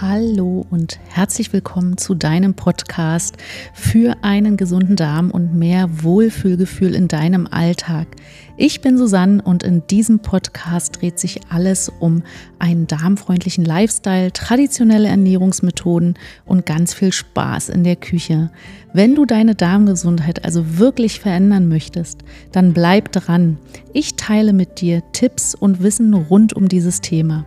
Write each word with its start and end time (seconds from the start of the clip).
Hallo 0.00 0.66
und 0.70 0.98
herzlich 1.08 1.52
willkommen 1.52 1.96
zu 1.96 2.16
deinem 2.16 2.54
Podcast 2.54 3.36
für 3.72 4.16
einen 4.22 4.56
gesunden 4.56 4.96
Darm 4.96 5.30
und 5.30 5.54
mehr 5.54 6.02
Wohlfühlgefühl 6.02 6.96
in 6.96 7.06
deinem 7.06 7.46
Alltag. 7.46 8.08
Ich 8.56 8.80
bin 8.80 8.98
Susanne 8.98 9.40
und 9.40 9.62
in 9.62 9.86
diesem 9.86 10.18
Podcast 10.18 11.00
dreht 11.00 11.20
sich 11.20 11.42
alles 11.48 11.92
um 12.00 12.24
einen 12.58 12.88
darmfreundlichen 12.88 13.64
Lifestyle, 13.64 14.32
traditionelle 14.32 15.06
Ernährungsmethoden 15.06 16.18
und 16.44 16.66
ganz 16.66 16.92
viel 16.92 17.12
Spaß 17.12 17.68
in 17.68 17.84
der 17.84 17.96
Küche. 17.96 18.50
Wenn 18.92 19.14
du 19.14 19.26
deine 19.26 19.54
Darmgesundheit 19.54 20.44
also 20.44 20.76
wirklich 20.76 21.20
verändern 21.20 21.68
möchtest, 21.68 22.24
dann 22.50 22.72
bleib 22.72 23.12
dran. 23.12 23.58
Ich 23.92 24.16
teile 24.16 24.54
mit 24.54 24.80
dir 24.80 25.04
Tipps 25.12 25.54
und 25.54 25.84
Wissen 25.84 26.14
rund 26.14 26.52
um 26.52 26.68
dieses 26.68 27.00
Thema. 27.00 27.44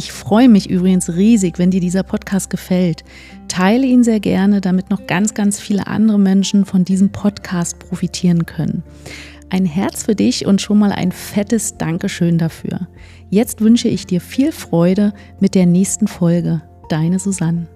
Ich 0.00 0.12
freue 0.12 0.48
mich 0.48 0.70
übrigens 0.70 1.10
riesig, 1.10 1.58
wenn 1.58 1.70
dir 1.70 1.82
dieser 1.82 2.02
Podcast 2.02 2.48
gefällt. 2.48 3.04
Teile 3.48 3.84
ihn 3.84 4.02
sehr 4.02 4.18
gerne, 4.18 4.62
damit 4.62 4.88
noch 4.88 5.06
ganz, 5.06 5.34
ganz 5.34 5.60
viele 5.60 5.88
andere 5.88 6.18
Menschen 6.18 6.64
von 6.64 6.86
diesem 6.86 7.12
Podcast 7.12 7.78
profitieren 7.78 8.46
können. 8.46 8.82
Ein 9.50 9.66
Herz 9.66 10.04
für 10.04 10.14
dich 10.14 10.46
und 10.46 10.62
schon 10.62 10.78
mal 10.78 10.90
ein 10.90 11.12
fettes 11.12 11.76
Dankeschön 11.76 12.38
dafür. 12.38 12.88
Jetzt 13.28 13.60
wünsche 13.60 13.88
ich 13.88 14.06
dir 14.06 14.22
viel 14.22 14.52
Freude 14.52 15.12
mit 15.38 15.54
der 15.54 15.66
nächsten 15.66 16.08
Folge. 16.08 16.62
Deine 16.88 17.18
Susanne. 17.18 17.66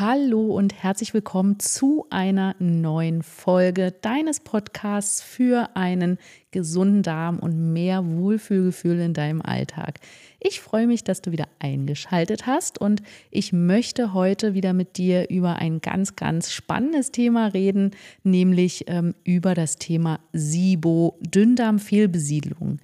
Hallo 0.00 0.56
und 0.56 0.82
herzlich 0.82 1.12
willkommen 1.12 1.58
zu 1.58 2.06
einer 2.08 2.56
neuen 2.58 3.22
Folge 3.22 3.92
deines 4.00 4.40
Podcasts 4.40 5.20
für 5.20 5.76
einen 5.76 6.16
gesunden 6.52 7.02
Darm 7.02 7.38
und 7.38 7.74
mehr 7.74 8.06
Wohlfühlgefühl 8.06 8.98
in 8.98 9.12
deinem 9.12 9.42
Alltag. 9.42 10.00
Ich 10.38 10.62
freue 10.62 10.86
mich, 10.86 11.04
dass 11.04 11.20
du 11.20 11.32
wieder 11.32 11.48
eingeschaltet 11.58 12.46
hast 12.46 12.80
und 12.80 13.02
ich 13.30 13.52
möchte 13.52 14.14
heute 14.14 14.54
wieder 14.54 14.72
mit 14.72 14.96
dir 14.96 15.28
über 15.28 15.56
ein 15.56 15.82
ganz, 15.82 16.16
ganz 16.16 16.50
spannendes 16.50 17.12
Thema 17.12 17.48
reden, 17.48 17.90
nämlich 18.22 18.84
ähm, 18.86 19.14
über 19.22 19.52
das 19.52 19.76
Thema 19.76 20.20
SIBO, 20.32 21.18
Dünndarmfehlbesiedlung 21.20 22.78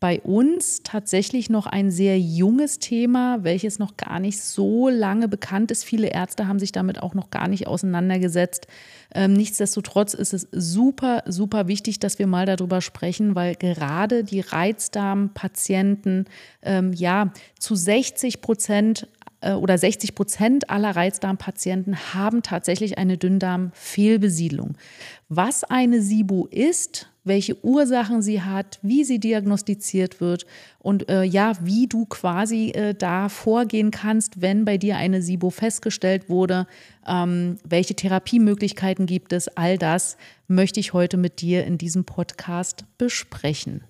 bei 0.00 0.18
uns 0.22 0.82
tatsächlich 0.82 1.50
noch 1.50 1.66
ein 1.66 1.90
sehr 1.90 2.18
junges 2.18 2.78
Thema, 2.78 3.44
welches 3.44 3.78
noch 3.78 3.98
gar 3.98 4.18
nicht 4.18 4.40
so 4.40 4.88
lange 4.88 5.28
bekannt 5.28 5.70
ist. 5.70 5.84
Viele 5.84 6.08
Ärzte 6.08 6.48
haben 6.48 6.58
sich 6.58 6.72
damit 6.72 7.02
auch 7.02 7.12
noch 7.12 7.28
gar 7.28 7.48
nicht 7.48 7.66
auseinandergesetzt. 7.66 8.66
Ähm, 9.14 9.34
nichtsdestotrotz 9.34 10.14
ist 10.14 10.32
es 10.32 10.48
super, 10.52 11.22
super 11.26 11.68
wichtig, 11.68 12.00
dass 12.00 12.18
wir 12.18 12.26
mal 12.26 12.46
darüber 12.46 12.80
sprechen, 12.80 13.34
weil 13.34 13.56
gerade 13.56 14.24
die 14.24 14.40
Reizdarmpatienten 14.40 16.24
ähm, 16.62 16.94
ja 16.94 17.32
zu 17.58 17.74
60 17.74 18.40
Prozent 18.40 19.06
oder 19.42 19.78
60 19.78 20.14
Prozent 20.14 20.70
aller 20.70 20.94
Reizdarmpatienten 20.94 22.14
haben 22.14 22.42
tatsächlich 22.42 22.98
eine 22.98 23.18
Dünndarmfehlbesiedlung. 23.18 24.76
Was 25.28 25.64
eine 25.64 26.02
SIBO 26.02 26.46
ist, 26.50 27.10
welche 27.24 27.62
Ursachen 27.64 28.22
sie 28.22 28.42
hat, 28.42 28.78
wie 28.82 29.04
sie 29.04 29.18
diagnostiziert 29.18 30.20
wird 30.20 30.46
und 30.78 31.08
äh, 31.08 31.22
ja, 31.22 31.52
wie 31.62 31.86
du 31.86 32.06
quasi 32.06 32.70
äh, 32.70 32.94
da 32.94 33.28
vorgehen 33.28 33.90
kannst, 33.90 34.40
wenn 34.40 34.64
bei 34.64 34.78
dir 34.78 34.96
eine 34.96 35.22
SIBO 35.22 35.50
festgestellt 35.50 36.28
wurde, 36.28 36.66
ähm, 37.06 37.58
welche 37.64 37.94
Therapiemöglichkeiten 37.94 39.06
gibt 39.06 39.32
es, 39.32 39.48
all 39.48 39.76
das 39.76 40.16
möchte 40.48 40.80
ich 40.80 40.92
heute 40.92 41.16
mit 41.16 41.40
dir 41.40 41.64
in 41.64 41.78
diesem 41.78 42.04
Podcast 42.04 42.84
besprechen. 42.96 43.84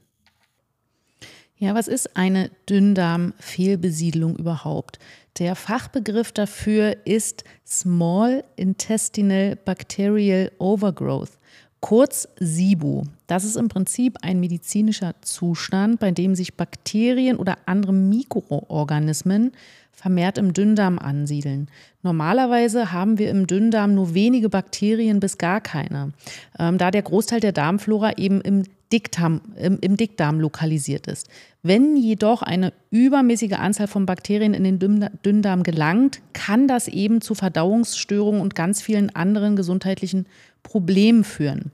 Ja, 1.57 1.75
was 1.75 1.89
ist 1.89 2.17
eine 2.17 2.51
Dünndarmfehlbesiedlung 2.71 4.37
überhaupt? 4.37 4.99
Der 5.41 5.57
Fachbegriff 5.57 6.33
dafür 6.33 6.99
ist 7.07 7.45
Small 7.67 8.45
Intestinal 8.57 9.57
Bacterial 9.57 10.53
Overgrowth 10.59 11.39
kurz 11.81 12.29
SIBO. 12.39 13.05
Das 13.27 13.45
ist 13.45 13.57
im 13.57 13.69
Prinzip 13.69 14.19
ein 14.21 14.39
medizinischer 14.39 15.15
Zustand, 15.23 15.99
bei 15.99 16.11
dem 16.11 16.35
sich 16.35 16.59
Bakterien 16.59 17.39
oder 17.39 17.57
andere 17.65 17.95
Mikroorganismen 17.95 19.53
vermehrt 19.93 20.37
im 20.39 20.53
Dünndarm 20.53 20.99
ansiedeln. 20.99 21.69
Normalerweise 22.03 22.93
haben 22.93 23.19
wir 23.19 23.31
im 23.31 23.47
Dünndarm 23.47 23.95
nur 23.95 24.15
wenige 24.15 24.51
Bakterien 24.51 25.21
bis 25.21 25.39
gar 25.39 25.61
keine, 25.63 26.13
ähm, 26.59 26.79
da 26.79 26.91
der 26.91 27.03
Großteil 27.03 27.41
der 27.41 27.53
Darmflora 27.53 28.19
eben 28.19 28.41
im 28.43 28.65
Dickdarm, 28.93 29.41
im, 29.57 29.79
im 29.81 29.97
Dickdarm 29.97 30.41
lokalisiert 30.41 31.07
ist. 31.07 31.29
Wenn 31.63 31.97
jedoch 31.97 32.43
eine 32.43 32.73
übermäßige 32.91 33.53
Anzahl 33.53 33.87
von 33.87 34.07
Bakterien 34.07 34.55
in 34.55 34.65
den 34.65 34.79
Dünndarm 35.25 35.63
gelangt, 35.63 36.21
kann 36.33 36.67
das 36.67 36.89
eben 36.89 37.21
zu 37.21 37.35
Verdauungsstörungen 37.35 38.41
und 38.41 38.55
ganz 38.55 38.83
vielen 38.83 39.15
anderen 39.15 39.57
gesundheitlichen 39.57 40.27
Problemen 40.63 41.25
führen. 41.25 41.71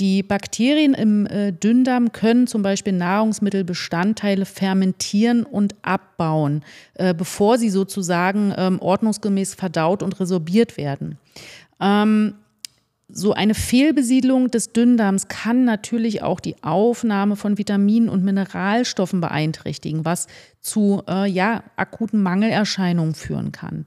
Die 0.00 0.24
Bakterien 0.24 0.92
im 0.92 1.26
äh, 1.26 1.52
Dünndarm 1.52 2.10
können 2.10 2.48
zum 2.48 2.62
Beispiel 2.62 2.92
Nahrungsmittelbestandteile 2.92 4.44
fermentieren 4.44 5.44
und 5.44 5.76
abbauen, 5.82 6.64
äh, 6.94 7.14
bevor 7.14 7.58
sie 7.58 7.70
sozusagen 7.70 8.52
ähm, 8.56 8.80
ordnungsgemäß 8.80 9.54
verdaut 9.54 10.02
und 10.02 10.18
resorbiert 10.18 10.76
werden. 10.76 11.18
Ähm, 11.80 12.34
so 13.16 13.32
eine 13.32 13.54
Fehlbesiedlung 13.54 14.50
des 14.50 14.72
Dünndarms 14.72 15.28
kann 15.28 15.64
natürlich 15.64 16.22
auch 16.22 16.40
die 16.40 16.56
Aufnahme 16.62 17.36
von 17.36 17.58
Vitaminen 17.58 18.08
und 18.08 18.24
Mineralstoffen 18.24 19.20
beeinträchtigen, 19.20 20.04
was 20.04 20.26
zu 20.60 21.02
äh, 21.08 21.30
ja, 21.30 21.62
akuten 21.76 22.20
Mangelerscheinungen 22.22 23.14
führen 23.14 23.52
kann. 23.52 23.86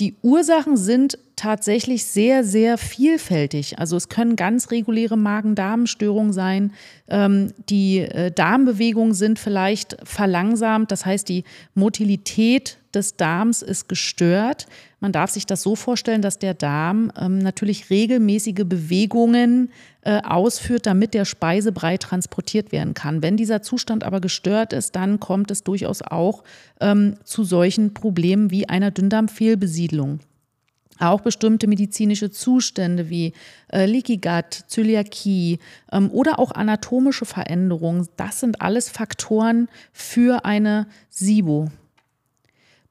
Die 0.00 0.14
Ursachen 0.22 0.76
sind 0.76 1.18
tatsächlich 1.34 2.04
sehr, 2.04 2.44
sehr 2.44 2.78
vielfältig. 2.78 3.78
Also 3.78 3.96
es 3.96 4.08
können 4.08 4.36
ganz 4.36 4.70
reguläre 4.70 5.16
Magen-Darm-Störungen 5.16 6.32
sein. 6.32 6.72
Ähm, 7.08 7.52
die 7.68 8.00
äh, 8.00 8.30
Darmbewegungen 8.30 9.14
sind 9.14 9.38
vielleicht 9.38 9.96
verlangsamt. 10.04 10.92
Das 10.92 11.06
heißt, 11.06 11.28
die 11.28 11.44
Motilität 11.74 12.78
des 12.94 13.16
Darms 13.16 13.62
ist 13.62 13.88
gestört. 13.88 14.66
Man 15.00 15.12
darf 15.12 15.30
sich 15.30 15.46
das 15.46 15.62
so 15.62 15.76
vorstellen, 15.76 16.22
dass 16.22 16.38
der 16.38 16.54
Darm 16.54 17.12
ähm, 17.16 17.38
natürlich 17.38 17.88
regelmäßige 17.88 18.64
Bewegungen 18.64 19.70
äh, 20.02 20.20
ausführt, 20.22 20.86
damit 20.86 21.14
der 21.14 21.24
Speisebrei 21.24 21.98
transportiert 21.98 22.72
werden 22.72 22.94
kann. 22.94 23.22
Wenn 23.22 23.36
dieser 23.36 23.62
Zustand 23.62 24.02
aber 24.02 24.20
gestört 24.20 24.72
ist, 24.72 24.96
dann 24.96 25.20
kommt 25.20 25.52
es 25.52 25.62
durchaus 25.62 26.02
auch 26.02 26.42
ähm, 26.80 27.14
zu 27.22 27.44
solchen 27.44 27.94
Problemen 27.94 28.50
wie 28.50 28.68
einer 28.68 28.90
Dünndarmfehlbesiedlung. 28.90 30.18
Auch 30.98 31.20
bestimmte 31.20 31.68
medizinische 31.68 32.32
Zustände 32.32 33.08
wie 33.08 33.32
äh, 33.68 33.86
Leaky 33.86 34.16
Gut, 34.16 34.64
Zöliakie 34.66 35.60
ähm, 35.92 36.10
oder 36.10 36.40
auch 36.40 36.50
anatomische 36.50 37.24
Veränderungen, 37.24 38.08
das 38.16 38.40
sind 38.40 38.60
alles 38.60 38.88
Faktoren 38.88 39.68
für 39.92 40.44
eine 40.44 40.88
SIBO. 41.10 41.70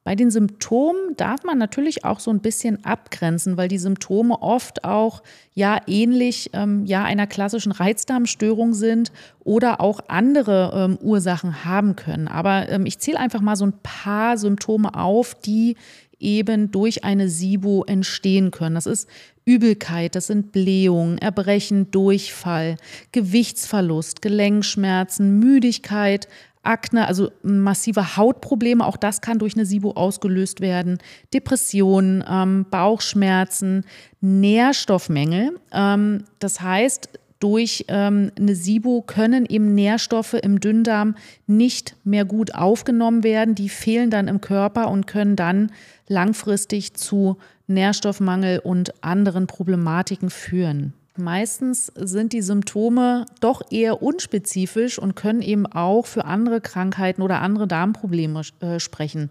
Bei 0.07 0.15
den 0.15 0.31
Symptomen 0.31 1.17
darf 1.17 1.43
man 1.43 1.57
natürlich 1.57 2.05
auch 2.05 2.21
so 2.21 2.31
ein 2.31 2.39
bisschen 2.39 2.85
abgrenzen, 2.85 3.57
weil 3.57 3.67
die 3.67 3.77
Symptome 3.77 4.41
oft 4.41 4.85
auch 4.85 5.21
ja 5.53 5.81
ähnlich 5.85 6.49
ähm, 6.53 6.85
ja 6.85 7.03
einer 7.03 7.27
klassischen 7.27 7.73
Reizdarmstörung 7.73 8.73
sind 8.73 9.11
oder 9.43 9.81
auch 9.81 9.99
andere 10.07 10.71
ähm, 10.73 10.97
Ursachen 11.01 11.65
haben 11.65 11.97
können. 11.97 12.29
Aber 12.29 12.69
ähm, 12.69 12.85
ich 12.85 12.99
zähle 12.99 13.19
einfach 13.19 13.41
mal 13.41 13.57
so 13.57 13.65
ein 13.65 13.73
paar 13.83 14.37
Symptome 14.37 14.95
auf, 14.95 15.35
die 15.35 15.75
eben 16.21 16.71
durch 16.71 17.03
eine 17.03 17.27
SIBO 17.27 17.83
entstehen 17.83 18.51
können. 18.51 18.75
Das 18.75 18.85
ist 18.85 19.09
Übelkeit, 19.43 20.15
das 20.15 20.27
sind 20.27 20.53
Blähungen, 20.53 21.17
Erbrechen, 21.17 21.91
Durchfall, 21.91 22.77
Gewichtsverlust, 23.11 24.21
Gelenkschmerzen, 24.21 25.37
Müdigkeit, 25.39 26.29
Akne, 26.67 27.07
also 27.07 27.31
massive 27.41 28.17
Hautprobleme, 28.17 28.85
auch 28.85 28.97
das 28.97 29.21
kann 29.21 29.39
durch 29.39 29.55
eine 29.55 29.65
SIBO 29.65 29.91
ausgelöst 29.91 30.61
werden, 30.61 30.99
Depressionen, 31.33 32.23
ähm, 32.29 32.65
Bauchschmerzen, 32.69 33.85
Nährstoffmängel. 34.21 35.51
Ähm, 35.71 36.23
das 36.39 36.61
heißt, 36.61 37.09
durch 37.39 37.85
ähm, 37.87 38.31
eine 38.37 38.55
SIBO 38.55 39.03
können 39.05 39.45
eben 39.45 39.75
Nährstoffe 39.75 40.33
im 40.33 40.59
Dünndarm 40.59 41.15
nicht 41.45 41.95
mehr 42.03 42.25
gut 42.25 42.55
aufgenommen 42.55 43.23
werden. 43.23 43.53
Die 43.53 43.69
fehlen 43.69 44.09
dann 44.09 44.27
im 44.27 44.41
Körper 44.41 44.89
und 44.89 45.05
können 45.05 45.35
dann 45.35 45.71
langfristig 46.07 46.95
zu 46.95 47.37
Nährstoffmangel 47.67 48.59
und 48.59 49.03
anderen 49.03 49.45
Problematiken 49.45 50.29
führen. 50.29 50.93
Meistens 51.17 51.91
sind 51.95 52.33
die 52.33 52.41
Symptome 52.41 53.25
doch 53.39 53.61
eher 53.71 54.01
unspezifisch 54.01 54.99
und 54.99 55.15
können 55.15 55.41
eben 55.41 55.65
auch 55.65 56.05
für 56.05 56.25
andere 56.25 56.61
Krankheiten 56.61 57.21
oder 57.21 57.41
andere 57.41 57.67
Darmprobleme 57.67 58.41
äh, 58.59 58.79
sprechen. 58.79 59.29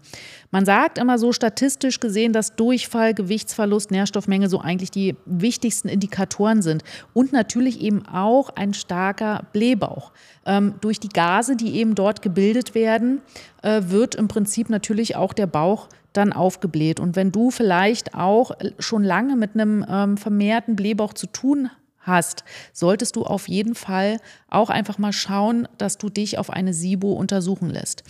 Man 0.51 0.65
sagt 0.65 0.97
immer 0.97 1.17
so 1.17 1.31
statistisch 1.31 1.99
gesehen, 1.99 2.33
dass 2.33 2.55
Durchfall, 2.55 3.13
Gewichtsverlust, 3.13 3.91
Nährstoffmenge 3.91 4.49
so 4.49 4.59
eigentlich 4.59 4.91
die 4.91 5.15
wichtigsten 5.25 5.87
Indikatoren 5.87 6.61
sind. 6.61 6.83
Und 7.13 7.31
natürlich 7.31 7.81
eben 7.81 8.05
auch 8.05 8.49
ein 8.49 8.73
starker 8.73 9.45
Blähbauch. 9.53 10.11
Ähm, 10.45 10.75
durch 10.81 10.99
die 10.99 11.09
Gase, 11.09 11.55
die 11.55 11.75
eben 11.75 11.95
dort 11.95 12.21
gebildet 12.21 12.75
werden, 12.75 13.21
äh, 13.61 13.83
wird 13.85 14.15
im 14.15 14.27
Prinzip 14.27 14.69
natürlich 14.69 15.15
auch 15.15 15.33
der 15.33 15.47
Bauch 15.47 15.89
dann 16.17 16.33
aufgebläht. 16.33 16.99
Und 16.99 17.15
wenn 17.15 17.31
du 17.31 17.51
vielleicht 17.51 18.15
auch 18.15 18.51
schon 18.79 19.03
lange 19.03 19.35
mit 19.35 19.53
einem 19.53 19.85
ähm, 19.87 20.17
vermehrten 20.17 20.75
Blähbauch 20.75 21.13
zu 21.13 21.27
tun 21.27 21.69
hast, 21.99 22.43
solltest 22.73 23.15
du 23.15 23.23
auf 23.23 23.47
jeden 23.47 23.75
Fall 23.75 24.17
auch 24.49 24.69
einfach 24.69 24.97
mal 24.97 25.13
schauen, 25.13 25.67
dass 25.77 25.97
du 25.97 26.09
dich 26.09 26.37
auf 26.37 26.49
eine 26.49 26.73
SIBO 26.73 27.13
untersuchen 27.13 27.69
lässt. 27.69 28.03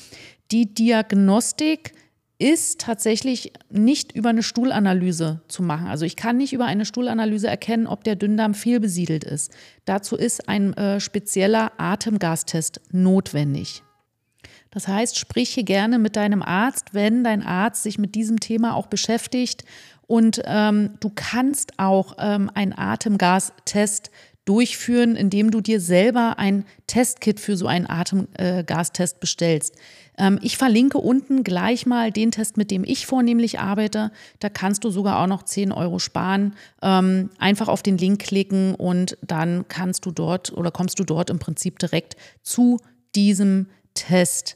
Die 0.51 0.73
Diagnostik 0.73 1.93
ist 2.39 2.81
tatsächlich 2.81 3.51
nicht 3.69 4.11
über 4.11 4.29
eine 4.29 4.43
Stuhlanalyse 4.43 5.41
zu 5.47 5.63
machen. 5.63 5.87
Also 5.87 6.05
ich 6.05 6.15
kann 6.15 6.37
nicht 6.37 6.53
über 6.53 6.65
eine 6.65 6.85
Stuhlanalyse 6.85 7.47
erkennen, 7.47 7.87
ob 7.87 8.03
der 8.03 8.15
Dünndarm 8.15 8.53
fehlbesiedelt 8.53 9.23
ist. 9.23 9.51
Dazu 9.85 10.15
ist 10.15 10.47
ein 10.47 10.73
äh, 10.73 10.99
spezieller 10.99 11.71
Atemgastest 11.77 12.81
notwendig. 12.91 13.83
Das 14.71 14.87
heißt, 14.87 15.17
sprich 15.17 15.49
hier 15.49 15.63
gerne 15.63 15.99
mit 15.99 16.15
deinem 16.15 16.41
Arzt, 16.41 16.93
wenn 16.93 17.23
dein 17.23 17.43
Arzt 17.43 17.83
sich 17.83 17.97
mit 17.97 18.15
diesem 18.15 18.39
Thema 18.39 18.75
auch 18.75 18.87
beschäftigt. 18.87 19.63
Und 20.07 20.41
ähm, 20.45 20.91
du 20.99 21.11
kannst 21.13 21.79
auch 21.79 22.15
ähm, 22.19 22.49
einen 22.53 22.77
Atemgastest 22.77 24.11
durchführen, 24.47 25.17
indem 25.17 25.51
du 25.51 25.59
dir 25.59 25.81
selber 25.81 26.39
ein 26.39 26.63
Testkit 26.87 27.41
für 27.41 27.57
so 27.57 27.67
einen 27.67 27.89
Atemgastest 27.89 29.19
bestellst. 29.19 29.75
Ähm, 30.17 30.39
ich 30.41 30.57
verlinke 30.57 30.97
unten 30.99 31.43
gleich 31.43 31.85
mal 31.85 32.11
den 32.11 32.31
Test, 32.31 32.55
mit 32.55 32.71
dem 32.71 32.85
ich 32.85 33.05
vornehmlich 33.05 33.59
arbeite. 33.59 34.11
Da 34.39 34.47
kannst 34.47 34.85
du 34.85 34.89
sogar 34.89 35.19
auch 35.19 35.27
noch 35.27 35.43
10 35.43 35.73
Euro 35.73 35.99
sparen. 35.99 36.55
Ähm, 36.81 37.29
einfach 37.37 37.67
auf 37.67 37.83
den 37.83 37.97
Link 37.97 38.19
klicken 38.19 38.73
und 38.73 39.17
dann 39.21 39.67
kannst 39.67 40.05
du 40.05 40.11
dort 40.11 40.53
oder 40.53 40.71
kommst 40.71 40.97
du 40.99 41.03
dort 41.03 41.29
im 41.29 41.39
Prinzip 41.39 41.77
direkt 41.79 42.15
zu 42.41 42.79
diesem 43.15 43.67
Test. 43.97 44.55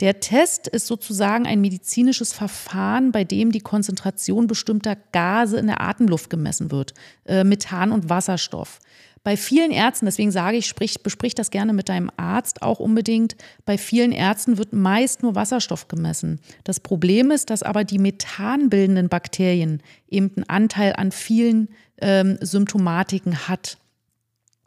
Der 0.00 0.20
Test 0.20 0.66
ist 0.66 0.86
sozusagen 0.86 1.46
ein 1.46 1.60
medizinisches 1.60 2.32
Verfahren, 2.32 3.12
bei 3.12 3.24
dem 3.24 3.52
die 3.52 3.60
Konzentration 3.60 4.46
bestimmter 4.46 4.96
Gase 5.12 5.58
in 5.58 5.68
der 5.68 5.80
Atemluft 5.80 6.28
gemessen 6.28 6.70
wird, 6.70 6.92
äh, 7.24 7.44
Methan 7.44 7.92
und 7.92 8.08
Wasserstoff. 8.08 8.80
Bei 9.24 9.36
vielen 9.36 9.70
Ärzten, 9.70 10.06
deswegen 10.06 10.32
sage 10.32 10.56
ich, 10.56 10.66
sprich, 10.66 11.04
besprich 11.04 11.36
das 11.36 11.50
gerne 11.50 11.72
mit 11.72 11.88
deinem 11.88 12.10
Arzt 12.16 12.62
auch 12.62 12.80
unbedingt, 12.80 13.36
bei 13.64 13.78
vielen 13.78 14.10
Ärzten 14.10 14.58
wird 14.58 14.72
meist 14.72 15.22
nur 15.22 15.36
Wasserstoff 15.36 15.86
gemessen. 15.86 16.40
Das 16.64 16.80
Problem 16.80 17.30
ist, 17.30 17.50
dass 17.50 17.62
aber 17.62 17.84
die 17.84 18.00
methanbildenden 18.00 19.08
Bakterien 19.08 19.80
eben 20.08 20.32
einen 20.34 20.48
Anteil 20.48 20.94
an 20.96 21.12
vielen 21.12 21.68
ähm, 22.00 22.36
Symptomatiken 22.40 23.46
hat. 23.46 23.78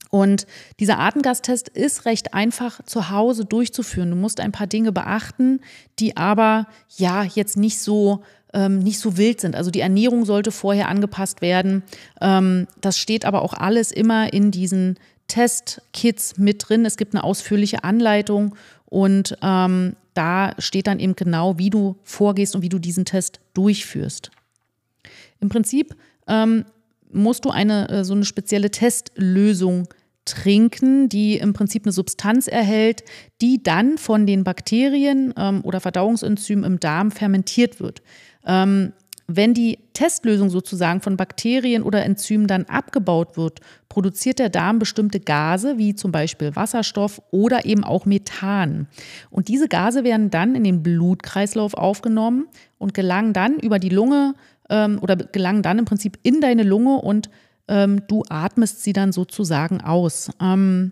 Und 0.09 0.47
dieser 0.79 0.99
Atemgastest 0.99 1.69
ist 1.69 2.05
recht 2.05 2.33
einfach 2.33 2.81
zu 2.85 3.09
Hause 3.09 3.45
durchzuführen. 3.45 4.11
Du 4.11 4.15
musst 4.15 4.39
ein 4.39 4.51
paar 4.51 4.67
Dinge 4.67 4.91
beachten, 4.91 5.61
die 5.99 6.17
aber 6.17 6.67
ja 6.97 7.23
jetzt 7.23 7.57
nicht 7.57 7.79
so 7.79 8.23
ähm, 8.53 8.79
nicht 8.79 8.99
so 8.99 9.17
wild 9.17 9.41
sind. 9.41 9.55
Also 9.55 9.69
die 9.69 9.81
Ernährung 9.81 10.25
sollte 10.25 10.51
vorher 10.51 10.87
angepasst 10.87 11.41
werden. 11.41 11.83
Ähm, 12.21 12.67
das 12.79 12.97
steht 12.97 13.25
aber 13.25 13.41
auch 13.41 13.53
alles 13.53 13.91
immer 13.91 14.31
in 14.33 14.49
diesen 14.49 14.97
Testkits 15.27 16.37
mit 16.37 16.69
drin. 16.69 16.85
Es 16.85 16.97
gibt 16.97 17.13
eine 17.13 17.23
ausführliche 17.23 17.83
Anleitung 17.83 18.55
und 18.85 19.37
ähm, 19.41 19.95
da 20.13 20.53
steht 20.59 20.87
dann 20.87 20.99
eben 20.99 21.15
genau, 21.15 21.57
wie 21.57 21.69
du 21.69 21.97
vorgehst 22.03 22.55
und 22.55 22.61
wie 22.61 22.69
du 22.69 22.79
diesen 22.79 23.03
Test 23.03 23.41
durchführst. 23.53 24.31
Im 25.41 25.49
Prinzip 25.49 25.95
ähm, 26.27 26.65
musst 27.15 27.45
du 27.45 27.49
eine 27.49 27.89
äh, 27.89 28.03
so 28.03 28.13
eine 28.13 28.25
spezielle 28.25 28.69
Testlösung 28.69 29.87
trinken, 30.25 31.07
die 31.07 31.37
im 31.37 31.53
Prinzip 31.53 31.85
eine 31.85 31.91
Substanz 31.91 32.47
erhält, 32.47 33.03
die 33.41 33.61
dann 33.61 33.97
von 33.97 34.25
den 34.25 34.43
Bakterien 34.43 35.33
ähm, 35.37 35.61
oder 35.63 35.79
Verdauungsenzymen 35.79 36.65
im 36.65 36.79
Darm 36.79 37.11
fermentiert 37.11 37.79
wird. 37.79 38.01
Ähm, 38.45 38.93
wenn 39.27 39.55
die 39.55 39.79
Testlösung 39.93 40.49
sozusagen 40.51 41.01
von 41.01 41.17
Bakterien 41.17 41.81
oder 41.81 42.03
Enzymen 42.03 42.45
dann 42.45 42.65
abgebaut 42.65 43.37
wird, 43.37 43.59
produziert 43.89 44.37
der 44.37 44.49
Darm 44.49 44.77
bestimmte 44.77 45.19
Gase, 45.19 45.79
wie 45.79 45.95
zum 45.95 46.11
Beispiel 46.11 46.55
Wasserstoff 46.55 47.21
oder 47.31 47.65
eben 47.65 47.83
auch 47.83 48.05
Methan. 48.05 48.87
Und 49.31 49.47
diese 49.47 49.67
Gase 49.67 50.03
werden 50.03 50.29
dann 50.29 50.53
in 50.53 50.63
den 50.63 50.83
Blutkreislauf 50.83 51.73
aufgenommen 51.73 52.47
und 52.77 52.93
gelangen 52.93 53.33
dann 53.33 53.57
über 53.59 53.79
die 53.79 53.89
Lunge 53.89 54.35
ähm, 54.69 54.99
oder 55.01 55.15
gelangen 55.15 55.61
dann 55.61 55.79
im 55.79 55.85
Prinzip 55.85 56.19
in 56.23 56.41
deine 56.41 56.63
Lunge 56.63 56.97
und 56.97 57.29
ähm, 57.67 58.03
du 58.07 58.23
atmest 58.29 58.83
sie 58.83 58.93
dann 58.93 59.11
sozusagen 59.11 59.81
aus. 59.81 60.29
Ähm, 60.41 60.91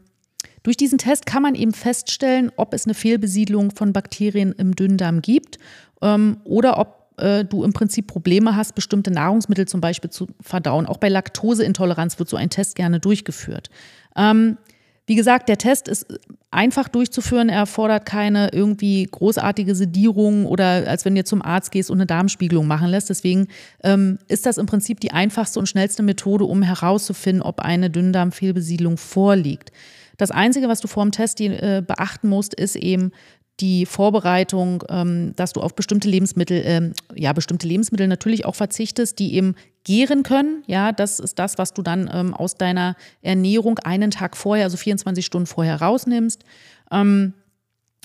durch 0.64 0.78
diesen 0.78 0.98
Test 0.98 1.26
kann 1.26 1.44
man 1.44 1.56
eben 1.56 1.74
feststellen, 1.74 2.52
ob 2.56 2.74
es 2.74 2.86
eine 2.86 2.94
Fehlbesiedlung 2.94 3.72
von 3.72 3.94
Bakterien 3.94 4.54
im 4.54 4.76
Dünndarm 4.76 5.22
gibt 5.22 5.60
ähm, 6.02 6.38
oder 6.46 6.80
ob 6.80 7.04
äh, 7.18 7.46
du 7.46 7.64
im 7.64 7.74
Prinzip 7.74 8.08
Probleme 8.08 8.56
hast, 8.56 8.74
bestimmte 8.74 9.12
Nahrungsmittel 9.12 9.68
zum 9.68 9.82
Beispiel 9.82 10.10
zu 10.10 10.28
verdauen. 10.42 10.86
Auch 10.86 10.98
bei 10.98 11.10
Laktoseintoleranz 11.10 12.18
wird 12.18 12.30
so 12.30 12.38
ein 12.38 12.50
Test 12.50 12.76
gerne 12.76 13.00
durchgeführt. 13.00 13.70
Ähm, 14.16 14.58
wie 15.06 15.16
gesagt, 15.16 15.50
der 15.50 15.58
Test 15.58 15.90
ist 15.90 16.08
einfach 16.54 16.88
durchzuführen. 16.88 17.50
Er 17.50 17.60
erfordert 17.60 18.06
keine 18.06 18.50
irgendwie 18.54 19.08
großartige 19.10 19.76
Sedierung 19.76 20.46
oder 20.46 20.88
als 20.88 21.06
wenn 21.06 21.16
du 21.16 21.24
zum 21.24 21.42
Arzt 21.42 21.72
gehst 21.72 21.90
und 21.90 21.98
eine 21.98 22.06
Darmspiegelung 22.06 22.68
machen 22.68 22.90
lässt. 22.90 23.10
Deswegen 23.10 23.48
ähm, 23.84 24.20
ist 24.28 24.46
das 24.46 24.58
im 24.58 24.66
Prinzip 24.66 25.00
die 25.00 25.12
einfachste 25.12 25.60
und 25.60 25.68
schnellste 25.68 26.04
Methode, 26.04 26.46
um 26.46 26.62
herauszufinden, 26.62 27.42
ob 27.42 27.60
eine 27.60 27.90
Dünndarmfehlbesiedlung 27.90 28.98
vorliegt. 28.98 29.72
Das 30.18 30.32
Einzige, 30.32 30.68
was 30.68 30.80
du 30.80 30.88
vor 30.88 31.04
dem 31.04 31.12
Test 31.12 31.42
äh, 31.42 31.84
beachten 31.86 32.30
musst, 32.30 32.54
ist 32.54 32.76
eben, 32.76 33.12
die 33.60 33.86
Vorbereitung, 33.86 34.84
ähm, 34.90 35.36
dass 35.36 35.54
du 35.54 35.62
auf 35.62 35.76
bestimmte 35.76 36.10
Lebensmittel, 36.10 36.62
ähm, 36.66 36.94
ja, 37.16 37.34
bestimmte 37.34 37.68
Lebensmittel 37.68 38.08
natürlich 38.08 38.46
auch 38.46 38.56
verzichtest, 38.56 39.20
die 39.20 39.36
eben 39.36 39.56
gären 39.84 40.24
können. 40.24 40.64
Ja, 40.66 40.92
das 40.92 41.20
ist 41.20 41.38
das, 41.40 41.58
was 41.58 41.74
du 41.74 41.82
dann 41.82 42.10
ähm, 42.12 42.34
aus 42.34 42.56
deiner 42.56 42.96
Ernährung 43.22 43.80
einen 43.80 44.12
Tag 44.12 44.36
vorher, 44.36 44.66
also 44.66 44.78
24 44.78 45.26
Stunden 45.26 45.46
vorher 45.46 45.82
rausnimmst. 45.82 46.44
Ähm, 46.92 47.34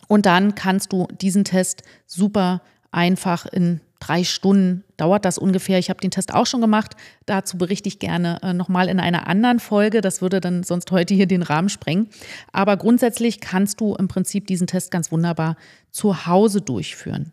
und 0.06 0.26
dann 0.26 0.54
kannst 0.54 0.92
du 0.92 1.06
diesen 1.20 1.44
Test 1.44 1.82
super 2.06 2.62
einfach 2.90 3.46
in 3.46 3.80
drei 4.00 4.24
Stunden 4.24 4.84
dauert 4.96 5.24
das 5.24 5.38
ungefähr. 5.38 5.78
Ich 5.78 5.90
habe 5.90 6.00
den 6.00 6.10
Test 6.10 6.34
auch 6.34 6.46
schon 6.46 6.60
gemacht. 6.60 6.94
Dazu 7.26 7.58
berichte 7.58 7.88
ich 7.88 7.98
gerne 7.98 8.38
äh, 8.42 8.52
nochmal 8.52 8.88
in 8.88 9.00
einer 9.00 9.26
anderen 9.26 9.60
Folge. 9.60 10.00
Das 10.00 10.22
würde 10.22 10.40
dann 10.40 10.62
sonst 10.62 10.90
heute 10.90 11.14
hier 11.14 11.26
den 11.26 11.42
Rahmen 11.42 11.68
sprengen. 11.68 12.08
Aber 12.52 12.76
grundsätzlich 12.76 13.40
kannst 13.40 13.80
du 13.80 13.94
im 13.94 14.08
Prinzip 14.08 14.46
diesen 14.46 14.66
Test 14.66 14.90
ganz 14.90 15.10
wunderbar 15.12 15.56
zu 15.90 16.26
Hause 16.26 16.60
durchführen. 16.60 17.32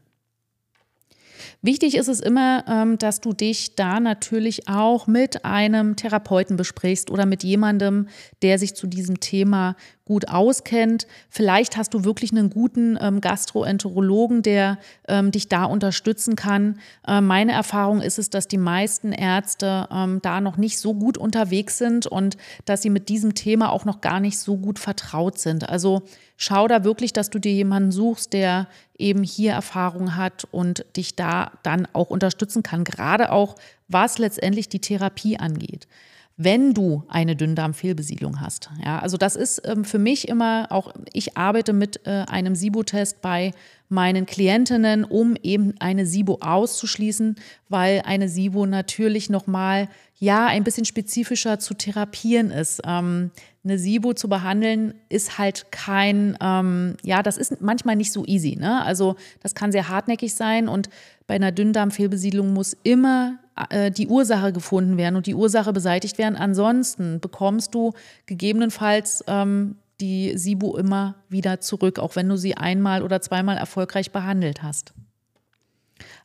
Wichtig 1.61 1.95
ist 1.95 2.07
es 2.07 2.19
immer, 2.19 2.63
ähm, 2.67 2.97
dass 2.97 3.21
du 3.21 3.33
dich 3.33 3.75
da 3.75 3.99
natürlich 3.99 4.67
auch 4.67 5.07
mit 5.07 5.45
einem 5.45 5.95
Therapeuten 5.95 6.57
besprichst 6.57 7.09
oder 7.09 7.25
mit 7.25 7.43
jemandem, 7.43 8.07
der 8.41 8.59
sich 8.59 8.75
zu 8.75 8.87
diesem 8.87 9.19
Thema 9.19 9.75
gut 10.05 10.29
auskennt. 10.29 11.07
Vielleicht 11.29 11.77
hast 11.77 11.93
du 11.95 12.03
wirklich 12.03 12.31
einen 12.31 12.51
guten 12.51 12.97
ähm, 13.01 13.21
Gastroenterologen, 13.21 14.43
der 14.43 14.77
ähm, 15.07 15.31
dich 15.31 15.49
da 15.49 15.65
unterstützen 15.65 16.35
kann. 16.35 16.79
Äh, 17.07 17.21
meine 17.21 17.53
Erfahrung 17.53 18.01
ist 18.01 18.19
es, 18.19 18.29
dass 18.29 18.47
die 18.47 18.59
meisten 18.59 19.11
Ärzte 19.11 19.87
ähm, 19.91 20.19
da 20.21 20.41
noch 20.41 20.57
nicht 20.57 20.79
so 20.79 20.93
gut 20.93 21.17
unterwegs 21.17 21.79
sind 21.79 22.05
und 22.05 22.37
dass 22.65 22.83
sie 22.83 22.91
mit 22.91 23.09
diesem 23.09 23.33
Thema 23.33 23.71
auch 23.71 23.83
noch 23.83 24.01
gar 24.01 24.19
nicht 24.19 24.37
so 24.37 24.57
gut 24.57 24.77
vertraut 24.77 25.39
sind. 25.39 25.67
Also 25.67 26.03
schau 26.37 26.67
da 26.67 26.83
wirklich, 26.83 27.11
dass 27.11 27.31
du 27.31 27.39
dir 27.39 27.53
jemanden 27.53 27.91
suchst, 27.91 28.31
der 28.33 28.67
eben 28.99 29.23
hier 29.23 29.53
Erfahrung 29.53 30.15
hat 30.15 30.47
und 30.51 30.85
dich 30.95 31.15
da 31.15 31.51
dann 31.63 31.87
auch 31.93 32.11
unterstützen 32.11 32.61
kann, 32.61 32.83
gerade 32.83 33.31
auch 33.31 33.55
was 33.87 34.19
letztendlich 34.19 34.69
die 34.69 34.79
Therapie 34.79 35.37
angeht 35.37 35.87
wenn 36.37 36.73
du 36.73 37.03
eine 37.07 37.35
Dünndarmfehlbesiedlung 37.35 38.41
hast. 38.41 38.69
Ja, 38.83 38.99
also 38.99 39.15
das 39.15 39.37
ist 39.37 39.61
ähm, 39.65 39.85
für 39.85 39.99
mich 39.99 40.27
immer 40.27 40.67
auch, 40.69 40.93
ich 41.13 41.37
arbeite 41.37 41.71
mit 41.71 42.05
äh, 42.05 42.25
einem 42.27 42.55
SIBO-Test 42.55 43.21
bei 43.21 43.51
meinen 43.87 44.25
Klientinnen, 44.25 45.05
um 45.05 45.37
eben 45.43 45.75
eine 45.79 46.05
SIBO 46.05 46.39
auszuschließen, 46.41 47.35
weil 47.69 48.01
eine 48.05 48.27
SIBO 48.27 48.65
natürlich 48.65 49.29
nochmal, 49.29 49.87
ja, 50.17 50.47
ein 50.47 50.63
bisschen 50.63 50.85
spezifischer 50.85 51.59
zu 51.59 51.73
therapieren 51.73 52.51
ist. 52.51 52.81
Ähm, 52.85 53.31
eine 53.63 53.79
SIBO 53.79 54.13
zu 54.13 54.27
behandeln 54.27 54.93
ist 55.07 55.37
halt 55.37 55.71
kein, 55.71 56.37
ähm, 56.41 56.97
ja, 57.01 57.23
das 57.23 57.37
ist 57.37 57.61
manchmal 57.61 57.95
nicht 57.95 58.11
so 58.11 58.25
easy. 58.25 58.57
Ne? 58.57 58.83
Also 58.83 59.15
das 59.41 59.55
kann 59.55 59.71
sehr 59.71 59.87
hartnäckig 59.87 60.35
sein 60.35 60.67
und 60.67 60.89
bei 61.27 61.35
einer 61.35 61.51
Dünndarmfehlbesiedlung 61.51 62.53
muss 62.53 62.75
immer 62.83 63.39
äh, 63.69 63.91
die 63.91 64.07
Ursache 64.07 64.51
gefunden 64.53 64.97
werden 64.97 65.15
und 65.15 65.27
die 65.27 65.35
Ursache 65.35 65.73
beseitigt 65.73 66.17
werden. 66.17 66.35
Ansonsten 66.35 67.19
bekommst 67.19 67.73
du 67.73 67.93
gegebenenfalls 68.25 69.23
ähm, 69.27 69.75
die 70.01 70.37
SIBO 70.37 70.77
immer 70.77 71.15
wieder 71.29 71.61
zurück, 71.61 71.99
auch 71.99 72.15
wenn 72.15 72.27
du 72.27 72.37
sie 72.37 72.55
einmal 72.57 73.01
oder 73.01 73.21
zweimal 73.21 73.57
erfolgreich 73.57 74.11
behandelt 74.11 74.61
hast. 74.61 74.93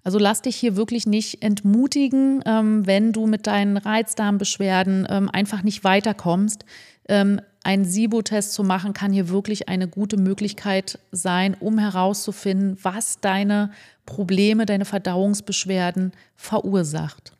Also 0.02 0.18
lass 0.18 0.42
dich 0.42 0.56
hier 0.56 0.76
wirklich 0.76 1.06
nicht 1.06 1.42
entmutigen, 1.42 2.42
ähm, 2.46 2.86
wenn 2.86 3.12
du 3.12 3.26
mit 3.26 3.46
deinen 3.46 3.76
Reizdarmbeschwerden 3.76 5.06
ähm, 5.08 5.28
einfach 5.28 5.62
nicht 5.62 5.84
weiterkommst. 5.84 6.64
Ähm, 7.08 7.40
ein 7.62 7.84
SIBO-Test 7.84 8.54
zu 8.54 8.64
machen 8.64 8.94
kann 8.94 9.12
hier 9.12 9.28
wirklich 9.28 9.68
eine 9.68 9.86
gute 9.86 10.16
Möglichkeit 10.16 10.98
sein, 11.12 11.54
um 11.60 11.78
herauszufinden, 11.78 12.78
was 12.82 13.20
deine 13.20 13.70
Probleme, 14.10 14.66
deine 14.66 14.84
Verdauungsbeschwerden 14.84 16.10
verursacht. 16.34 17.32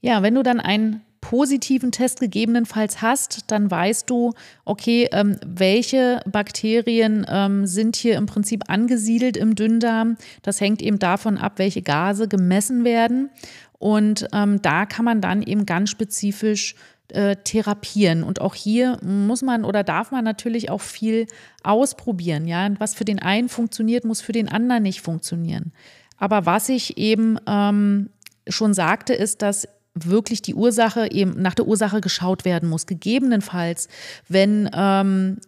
Ja, 0.00 0.22
wenn 0.22 0.34
du 0.34 0.42
dann 0.42 0.58
einen 0.58 1.02
positiven 1.20 1.92
Test 1.92 2.18
gegebenenfalls 2.18 3.00
hast, 3.00 3.44
dann 3.52 3.70
weißt 3.70 4.10
du, 4.10 4.32
okay, 4.64 5.08
ähm, 5.12 5.36
welche 5.46 6.20
Bakterien 6.26 7.24
ähm, 7.28 7.66
sind 7.66 7.94
hier 7.94 8.16
im 8.16 8.26
Prinzip 8.26 8.64
angesiedelt 8.68 9.36
im 9.36 9.54
Dünndarm. 9.54 10.16
Das 10.42 10.60
hängt 10.60 10.82
eben 10.82 10.98
davon 10.98 11.38
ab, 11.38 11.54
welche 11.56 11.82
Gase 11.82 12.26
gemessen 12.26 12.84
werden. 12.84 13.30
Und 13.78 14.26
ähm, 14.32 14.60
da 14.62 14.84
kann 14.84 15.04
man 15.04 15.20
dann 15.20 15.42
eben 15.42 15.64
ganz 15.64 15.90
spezifisch 15.90 16.74
äh, 17.12 17.36
therapieren. 17.36 18.22
Und 18.22 18.40
auch 18.40 18.54
hier 18.54 18.98
muss 19.02 19.42
man 19.42 19.64
oder 19.64 19.82
darf 19.84 20.10
man 20.10 20.24
natürlich 20.24 20.70
auch 20.70 20.80
viel 20.80 21.26
ausprobieren. 21.62 22.46
Ja, 22.46 22.68
was 22.78 22.94
für 22.94 23.04
den 23.04 23.18
einen 23.18 23.48
funktioniert, 23.48 24.04
muss 24.04 24.20
für 24.20 24.32
den 24.32 24.48
anderen 24.48 24.82
nicht 24.82 25.00
funktionieren. 25.00 25.72
Aber 26.18 26.46
was 26.46 26.68
ich 26.68 26.98
eben 26.98 27.38
ähm, 27.46 28.10
schon 28.48 28.74
sagte, 28.74 29.14
ist, 29.14 29.42
dass 29.42 29.66
wirklich 29.94 30.42
die 30.42 30.54
Ursache 30.54 31.10
eben 31.10 31.40
nach 31.42 31.54
der 31.54 31.66
Ursache 31.66 32.00
geschaut 32.00 32.44
werden 32.44 32.68
muss. 32.68 32.86
Gegebenenfalls, 32.86 33.88
wenn 34.28 34.70
ähm, 34.72 35.38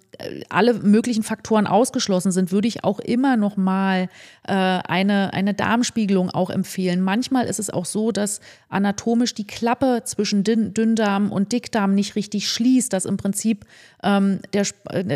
alle 0.50 0.75
möglichen 0.75 1.23
Faktoren 1.23 1.66
ausgeschlossen 1.66 2.33
sind, 2.33 2.52
würde 2.52 2.69
ich 2.69 2.85
auch 2.85 3.00
immer 3.00 3.37
noch 3.37 3.57
mal 3.57 4.09
äh, 4.47 4.52
eine, 4.52 5.33
eine 5.33 5.54
Darmspiegelung 5.54 6.31
auch 6.31 6.50
empfehlen. 6.50 7.00
Manchmal 7.00 7.47
ist 7.47 7.59
es 7.59 7.71
auch 7.71 7.87
so, 7.87 8.12
dass 8.12 8.40
anatomisch 8.69 9.35
die 9.35 9.47
Klappe 9.47 10.02
zwischen 10.04 10.45
Dünndarm 10.45 11.33
und 11.33 11.52
Dickdarm 11.52 11.95
nicht 11.95 12.14
richtig 12.14 12.49
schließt, 12.49 12.92
dass 12.92 13.04
im 13.04 13.16
Prinzip 13.16 13.64
ähm, 14.02 14.40
der, 14.52 14.66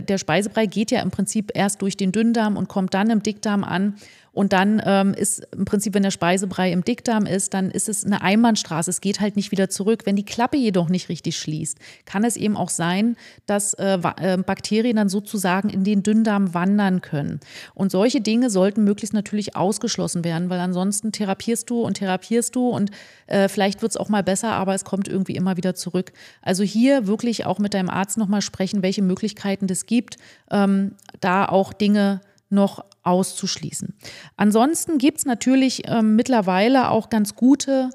der 0.01 0.19
Speisebrei 0.19 0.67
geht 0.67 0.91
ja 0.91 1.03
im 1.03 1.11
Prinzip 1.11 1.53
erst 1.55 1.83
durch 1.83 1.97
den 1.97 2.13
Dünndarm 2.13 2.57
und 2.57 2.69
kommt 2.69 2.95
dann 2.95 3.11
im 3.11 3.23
Dickdarm 3.23 3.65
an 3.65 3.97
und 4.37 4.53
dann 4.53 4.83
ähm, 4.85 5.15
ist 5.15 5.49
im 5.57 5.65
Prinzip, 5.65 5.95
wenn 5.95 6.03
der 6.03 6.11
Speisebrei 6.11 6.71
im 6.71 6.85
Dickdarm 6.85 7.25
ist, 7.25 7.55
dann 7.55 7.71
ist 7.71 7.89
es 7.89 8.05
eine 8.05 8.21
Einbahnstraße. 8.21 8.91
Es 8.91 9.01
geht 9.01 9.19
halt 9.19 9.35
nicht 9.35 9.51
wieder 9.51 9.71
zurück. 9.71 10.03
Wenn 10.05 10.15
die 10.15 10.27
Klappe 10.27 10.59
jedoch 10.59 10.91
nicht 10.91 11.09
richtig 11.09 11.39
schließt, 11.39 11.79
kann 12.05 12.23
es 12.23 12.37
eben 12.37 12.55
auch 12.55 12.69
sein, 12.69 13.17
dass 13.47 13.73
äh, 13.73 13.95
äh, 13.95 14.37
Bakterien 14.37 14.97
dann 14.97 15.09
sozusagen 15.09 15.71
in 15.71 15.85
den 15.85 16.03
Dünndarm 16.03 16.53
wandern 16.53 17.01
können. 17.01 17.41
Und 17.73 17.91
solche 17.91 18.21
Dinge 18.21 18.51
sollten 18.51 18.85
möglichst 18.85 19.15
natürlich 19.15 19.57
ausgeschlossen 19.57 20.23
werden, 20.23 20.51
weil 20.51 20.61
ansonsten 20.61 21.13
therapierst 21.13 21.71
du 21.71 21.81
und 21.81 21.95
therapierst 21.95 22.55
du 22.55 22.69
und 22.69 22.91
äh, 23.29 23.49
vielleicht 23.49 23.81
wird 23.81 23.93
es 23.93 23.97
auch 23.97 24.11
mal 24.11 24.23
besser, 24.23 24.53
aber 24.53 24.75
es 24.75 24.85
kommt 24.85 25.09
irgendwie 25.09 25.37
immer 25.37 25.57
wieder 25.57 25.75
zurück. 25.75 26.13
Also 26.43 26.63
hier 26.63 27.07
wirklich 27.07 27.47
auch 27.47 27.59
mit 27.59 27.73
deinem 27.73 27.89
Arzt 27.89 28.19
nochmal 28.19 28.43
sprechen, 28.43 28.83
welche 28.83 29.01
Möglichkeiten 29.01 29.67
es 29.71 29.87
gibt, 29.87 30.19
ähm, 30.51 30.93
da 31.23 31.47
auch 31.47 31.73
Dinge 31.73 32.21
noch 32.51 32.85
auszuschließen. 33.07 33.95
Ansonsten 34.37 34.99
gibt 34.99 35.19
es 35.19 35.27
natürlich 35.27 35.83
ähm, 35.87 36.17
mittlerweile 36.17 36.91
auch 36.91 37.09
ganz 37.09 37.35
gute 37.35 37.91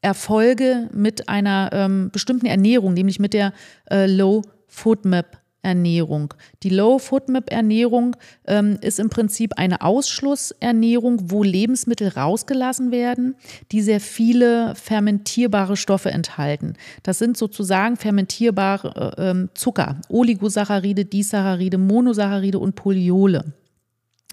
Erfolge 0.00 0.88
mit 0.92 1.28
einer 1.28 1.70
ähm, 1.72 2.10
bestimmten 2.12 2.46
Ernährung, 2.46 2.94
nämlich 2.94 3.18
mit 3.18 3.34
der 3.34 3.52
äh, 3.90 4.06
Low 4.06 4.42
Food 4.66 5.04
Map 5.04 5.44
Ernährung. 5.64 6.34
Die 6.62 6.68
Low 6.68 6.98
Foodmap 6.98 7.50
Ernährung 7.50 8.16
ähm, 8.46 8.78
ist 8.80 9.00
im 9.00 9.08
Prinzip 9.08 9.54
eine 9.56 9.80
Ausschlussernährung, 9.80 11.30
wo 11.30 11.42
Lebensmittel 11.42 12.08
rausgelassen 12.08 12.90
werden, 12.90 13.34
die 13.72 13.80
sehr 13.80 14.00
viele 14.00 14.74
fermentierbare 14.74 15.76
Stoffe 15.76 16.10
enthalten. 16.10 16.74
Das 17.02 17.18
sind 17.18 17.36
sozusagen 17.36 17.96
fermentierbare 17.96 19.14
äh, 19.16 19.30
ähm, 19.30 19.48
Zucker, 19.54 20.00
Oligosaccharide, 20.08 21.06
Disaccharide, 21.06 21.78
Monosaccharide 21.78 22.58
und 22.58 22.76
Poliole. 22.76 23.54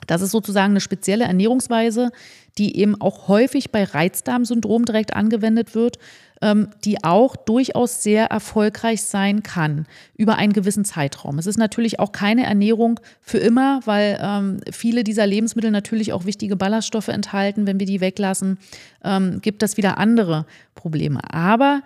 Das 0.08 0.22
ist 0.22 0.31
sozusagen 0.31 0.72
eine 0.72 0.81
spezielle 0.81 1.25
Ernährungsweise, 1.25 2.12
die 2.58 2.77
eben 2.77 3.00
auch 3.00 3.27
häufig 3.27 3.72
bei 3.72 3.84
Reizdarmsyndrom 3.84 4.86
direkt 4.86 5.15
angewendet 5.15 5.74
wird, 5.74 5.98
ähm, 6.41 6.70
die 6.84 7.03
auch 7.03 7.36
durchaus 7.36 8.01
sehr 8.01 8.25
erfolgreich 8.25 9.03
sein 9.03 9.43
kann 9.43 9.86
über 10.17 10.38
einen 10.38 10.53
gewissen 10.53 10.84
Zeitraum. 10.84 11.38
Es 11.38 11.46
ist 11.46 11.58
natürlich 11.58 12.00
auch 12.00 12.12
keine 12.12 12.46
Ernährung 12.46 13.00
für 13.22 13.38
immer, 13.38 13.81
weil 13.86 14.20
ähm, 14.22 14.60
viele 14.72 15.03
dieser 15.03 15.27
Lebensmittel 15.27 15.72
natürlich 15.72 16.13
auch 16.13 16.25
wichtige 16.25 16.55
Ballaststoffe 16.55 17.10
enthalten. 17.10 17.67
Wenn 17.67 17.79
wir 17.79 17.86
die 17.86 18.01
weglassen, 18.01 18.58
ähm, 19.03 19.39
gibt 19.41 19.62
das 19.62 19.77
wieder 19.77 19.98
andere 19.98 20.46
Probleme. 20.75 21.20
Aber 21.31 21.81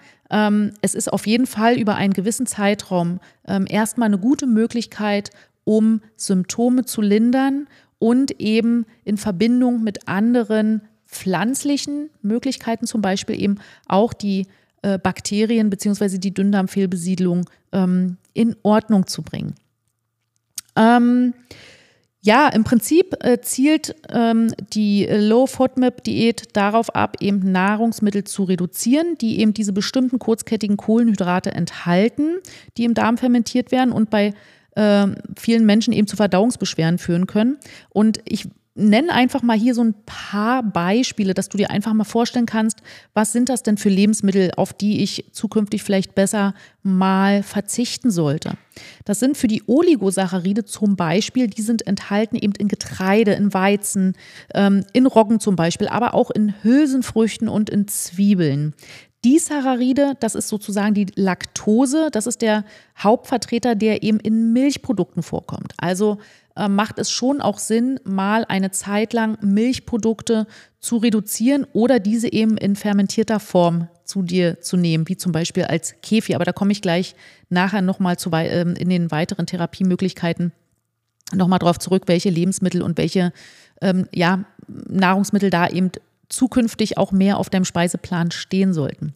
es 0.82 0.96
ist 0.96 1.14
auf 1.14 1.28
jeden 1.28 1.46
Fall 1.46 1.78
über 1.78 1.96
einen 1.96 2.14
gewissen 2.14 2.48
Zeitraum 2.48 3.20
erstmal 3.68 4.08
eine 4.08 4.18
gute 4.18 4.48
Möglichkeit, 4.48 5.30
um 5.66 6.02
Symptome 6.16 6.86
zu 6.86 7.02
lindern 7.02 7.68
und 8.00 8.40
eben 8.40 8.86
in 9.04 9.18
Verbindung 9.18 9.84
mit 9.84 10.08
anderen 10.08 10.82
pflanzlichen 11.08 12.10
Möglichkeiten, 12.22 12.88
zum 12.88 13.02
Beispiel 13.02 13.40
eben 13.42 13.60
auch 13.88 14.14
die 14.14 14.48
äh, 14.82 14.98
Bakterien 14.98 15.70
bzw. 15.70 16.18
die 16.18 16.34
Dünndarmfehlbesiedlung 16.34 17.50
ähm, 17.72 18.18
in 18.34 18.56
Ordnung 18.64 19.08
zu 19.08 19.22
bringen. 19.22 19.56
Ähm, 20.76 21.34
ja, 22.22 22.48
im 22.48 22.64
Prinzip 22.64 23.16
äh, 23.24 23.40
zielt 23.42 23.96
ähm, 24.10 24.52
die 24.74 25.06
Low 25.06 25.46
FODMAP 25.46 26.04
Diät 26.04 26.48
darauf 26.54 26.94
ab, 26.96 27.18
eben 27.20 27.52
Nahrungsmittel 27.52 28.24
zu 28.24 28.46
reduzieren, 28.46 29.16
die 29.22 29.40
eben 29.40 29.54
diese 29.54 29.74
bestimmten 29.74 30.18
kurzkettigen 30.18 30.76
Kohlenhydrate 30.76 31.52
enthalten, 31.52 32.38
die 32.78 32.84
im 32.86 32.96
Darm 32.96 33.20
fermentiert 33.20 33.72
werden 33.72 33.92
und 33.92 34.10
bei 34.10 34.34
äh, 34.76 35.08
vielen 35.38 35.66
Menschen 35.66 35.94
eben 35.94 36.08
zu 36.08 36.16
Verdauungsbeschwerden 36.16 37.00
führen 37.00 37.28
können. 37.28 37.58
Und 37.90 38.20
ich 38.26 38.48
nenne 38.76 39.14
einfach 39.14 39.42
mal 39.42 39.58
hier 39.58 39.74
so 39.74 39.82
ein 39.82 39.96
paar 40.06 40.62
Beispiele, 40.62 41.34
dass 41.34 41.48
du 41.48 41.58
dir 41.58 41.72
einfach 41.72 41.94
mal 41.94 42.04
vorstellen 42.04 42.46
kannst, 42.46 42.80
was 43.14 43.32
sind 43.32 43.48
das 43.48 43.64
denn 43.64 43.78
für 43.78 43.88
Lebensmittel, 43.88 44.52
auf 44.58 44.74
die 44.74 45.02
ich 45.02 45.26
zukünftig 45.32 45.82
vielleicht 45.82 46.14
besser 46.14 46.54
mal 46.84 47.42
verzichten 47.42 48.12
sollte. 48.12 48.58
Das 49.06 49.22
sind 49.22 49.38
für 49.38 49.48
die 49.48 49.64
Oligosaccharide 49.66 50.66
zum 50.66 50.98
Beispiel, 50.98 51.48
die 51.48 51.62
sind 51.62 51.88
enthalten 51.88 52.36
eben 52.36 52.54
in 52.56 52.68
Getreide, 52.68 53.32
in 53.32 53.54
Weizen, 53.54 54.14
ähm, 54.54 54.84
in 54.92 55.06
Roggen 55.06 55.40
zum 55.40 55.56
Beispiel, 55.56 55.88
aber 55.88 56.14
auch 56.14 56.30
in 56.30 56.54
Hülsenfrüchten 56.62 57.48
und 57.48 57.70
in 57.70 57.88
Zwiebeln. 57.88 58.74
Disaccharide, 59.26 60.16
das 60.20 60.36
ist 60.36 60.50
sozusagen 60.50 60.94
die 60.94 61.08
Laktose, 61.16 62.10
das 62.12 62.28
ist 62.28 62.44
der 62.44 62.64
Hauptvertreter, 62.98 63.74
der 63.74 64.04
eben 64.04 64.20
in 64.20 64.54
Milchprodukten 64.54 65.24
vorkommt. 65.24 65.74
Also 65.78 66.20
äh, 66.56 66.70
macht 66.70 67.00
es 67.00 67.10
schon 67.10 67.42
auch 67.42 67.58
Sinn, 67.58 68.00
mal 68.04 68.46
eine 68.48 68.70
Zeit 68.70 69.14
lang 69.14 69.40
Milchprodukte 69.42 70.46
zu 70.80 70.98
reduzieren 70.98 71.66
oder 71.74 72.00
diese 72.00 72.32
eben 72.32 72.56
in 72.56 72.76
fermentierter 72.76 73.40
Form 73.40 73.88
zu 74.04 74.22
dir 74.22 74.62
zu 74.62 74.78
nehmen, 74.78 75.10
wie 75.10 75.18
zum 75.18 75.32
Beispiel 75.32 75.64
als 75.64 75.96
Kefir. 76.04 76.36
Aber 76.36 76.46
da 76.46 76.52
komme 76.52 76.72
ich 76.72 76.84
gleich 76.84 77.16
nachher 77.50 77.82
nochmal 77.82 78.16
äh, 78.34 78.62
in 78.62 78.90
den 78.90 79.10
weiteren 79.10 79.48
Therapiemöglichkeiten 79.48 80.52
nochmal 81.34 81.58
drauf 81.58 81.80
zurück, 81.80 82.04
welche 82.06 82.30
Lebensmittel 82.30 82.84
und 82.84 83.00
welche 83.00 83.34
ähm, 83.82 84.08
ja, 84.14 84.46
Nahrungsmittel 84.68 85.50
da 85.50 85.68
eben 85.68 85.92
zukünftig 86.30 86.98
auch 86.98 87.12
mehr 87.12 87.38
auf 87.38 87.50
deinem 87.50 87.66
Speiseplan 87.66 88.32
stehen 88.32 88.74
sollten. 88.74 89.14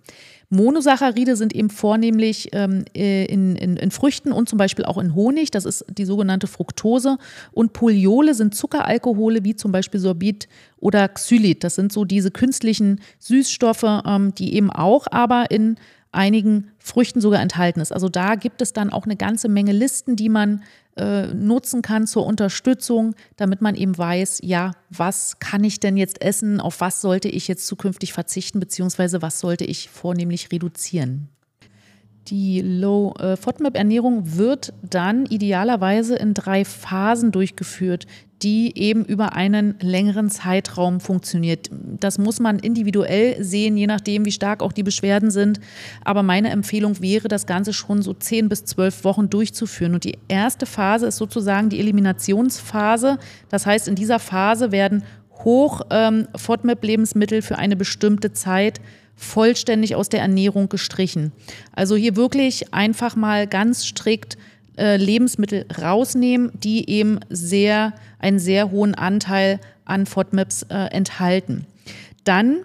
Monosaccharide 0.51 1.35
sind 1.35 1.53
eben 1.53 1.69
vornehmlich 1.69 2.49
ähm, 2.53 2.83
äh, 2.95 3.25
in, 3.25 3.55
in, 3.55 3.77
in, 3.77 3.91
Früchten 3.91 4.31
und 4.31 4.49
zum 4.49 4.57
Beispiel 4.57 4.83
auch 4.83 4.97
in 4.97 5.13
Honig. 5.13 5.51
Das 5.51 5.63
ist 5.63 5.85
die 5.89 6.05
sogenannte 6.05 6.47
Fructose. 6.47 7.17
Und 7.51 7.73
Poliole 7.73 8.33
sind 8.33 8.55
Zuckeralkohole 8.55 9.43
wie 9.43 9.55
zum 9.55 9.71
Beispiel 9.71 9.99
Sorbit 9.99 10.47
oder 10.77 11.07
Xylit. 11.07 11.63
Das 11.63 11.75
sind 11.75 11.93
so 11.93 12.03
diese 12.03 12.31
künstlichen 12.31 12.99
Süßstoffe, 13.19 14.01
ähm, 14.05 14.33
die 14.33 14.55
eben 14.55 14.71
auch 14.71 15.05
aber 15.11 15.51
in 15.51 15.75
einigen 16.11 16.71
Früchten 16.79 17.21
sogar 17.21 17.41
enthalten 17.41 17.81
ist. 17.81 17.91
Also 17.91 18.09
da 18.09 18.35
gibt 18.35 18.61
es 18.61 18.73
dann 18.73 18.91
auch 18.91 19.05
eine 19.05 19.15
ganze 19.15 19.47
Menge 19.47 19.71
Listen, 19.71 20.15
die 20.15 20.29
man 20.29 20.63
äh, 20.97 21.27
nutzen 21.27 21.81
kann 21.81 22.07
zur 22.07 22.25
Unterstützung, 22.25 23.15
damit 23.37 23.61
man 23.61 23.75
eben 23.75 23.97
weiß, 23.97 24.39
ja, 24.43 24.71
was 24.89 25.39
kann 25.39 25.63
ich 25.63 25.79
denn 25.79 25.97
jetzt 25.97 26.21
essen, 26.21 26.59
auf 26.59 26.81
was 26.81 27.01
sollte 27.01 27.29
ich 27.29 27.47
jetzt 27.47 27.67
zukünftig 27.67 28.11
verzichten, 28.11 28.59
beziehungsweise 28.59 29.21
was 29.21 29.39
sollte 29.39 29.65
ich 29.65 29.89
vornehmlich 29.89 30.51
reduzieren. 30.51 31.29
Die 32.27 32.61
Low 32.61 33.13
äh, 33.17 33.37
FODMAP 33.37 33.75
Ernährung 33.75 34.37
wird 34.37 34.73
dann 34.83 35.25
idealerweise 35.25 36.15
in 36.15 36.33
drei 36.33 36.65
Phasen 36.65 37.31
durchgeführt, 37.31 38.05
die 38.41 38.77
eben 38.77 39.03
über 39.03 39.33
einen 39.33 39.75
längeren 39.81 40.29
Zeitraum 40.29 40.99
funktioniert. 41.01 41.69
Das 41.71 42.17
muss 42.17 42.39
man 42.39 42.59
individuell 42.59 43.43
sehen, 43.43 43.75
je 43.75 43.87
nachdem, 43.87 44.25
wie 44.25 44.31
stark 44.31 44.63
auch 44.63 44.71
die 44.71 44.83
Beschwerden 44.83 45.29
sind. 45.29 45.59
Aber 46.05 46.23
meine 46.23 46.49
Empfehlung 46.49 47.01
wäre, 47.01 47.27
das 47.27 47.47
Ganze 47.47 47.73
schon 47.73 48.01
so 48.01 48.13
zehn 48.13 48.47
bis 48.47 48.63
zwölf 48.63 49.03
Wochen 49.03 49.29
durchzuführen. 49.29 49.93
Und 49.93 50.05
die 50.05 50.17
erste 50.29 50.65
Phase 50.65 51.07
ist 51.07 51.17
sozusagen 51.17 51.69
die 51.69 51.79
Eliminationsphase. 51.79 53.17
Das 53.49 53.65
heißt, 53.65 53.87
in 53.87 53.95
dieser 53.95 54.19
Phase 54.19 54.71
werden 54.71 55.03
hoch 55.43 55.81
ähm, 55.89 56.27
FODMAP-Lebensmittel 56.35 57.41
für 57.41 57.57
eine 57.57 57.75
bestimmte 57.75 58.31
Zeit 58.33 58.79
vollständig 59.15 59.95
aus 59.95 60.07
der 60.07 60.21
Ernährung 60.21 60.69
gestrichen. 60.69 61.33
Also 61.73 61.97
hier 61.97 62.15
wirklich 62.15 62.73
einfach 62.73 63.17
mal 63.17 63.47
ganz 63.47 63.85
strikt 63.85 64.37
äh, 64.79 64.97
Lebensmittel 64.97 65.65
rausnehmen, 65.79 66.51
die 66.53 66.89
eben 66.89 67.19
sehr, 67.29 67.93
einen 68.17 68.39
sehr 68.39 68.71
hohen 68.71 68.95
Anteil 68.95 69.59
an 69.85 70.05
FODMAPs 70.05 70.63
äh, 70.63 70.75
enthalten. 70.91 71.65
Dann 72.23 72.61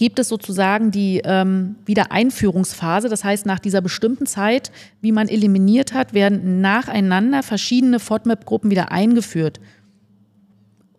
gibt 0.00 0.18
es 0.18 0.28
sozusagen 0.28 0.90
die 0.90 1.20
ähm, 1.24 1.76
Wiedereinführungsphase. 1.84 3.10
Das 3.10 3.22
heißt, 3.22 3.44
nach 3.44 3.58
dieser 3.58 3.82
bestimmten 3.82 4.24
Zeit, 4.24 4.72
wie 5.02 5.12
man 5.12 5.28
eliminiert 5.28 5.92
hat, 5.92 6.14
werden 6.14 6.62
nacheinander 6.62 7.42
verschiedene 7.42 8.00
FODMAP-Gruppen 8.00 8.70
wieder 8.70 8.92
eingeführt, 8.92 9.60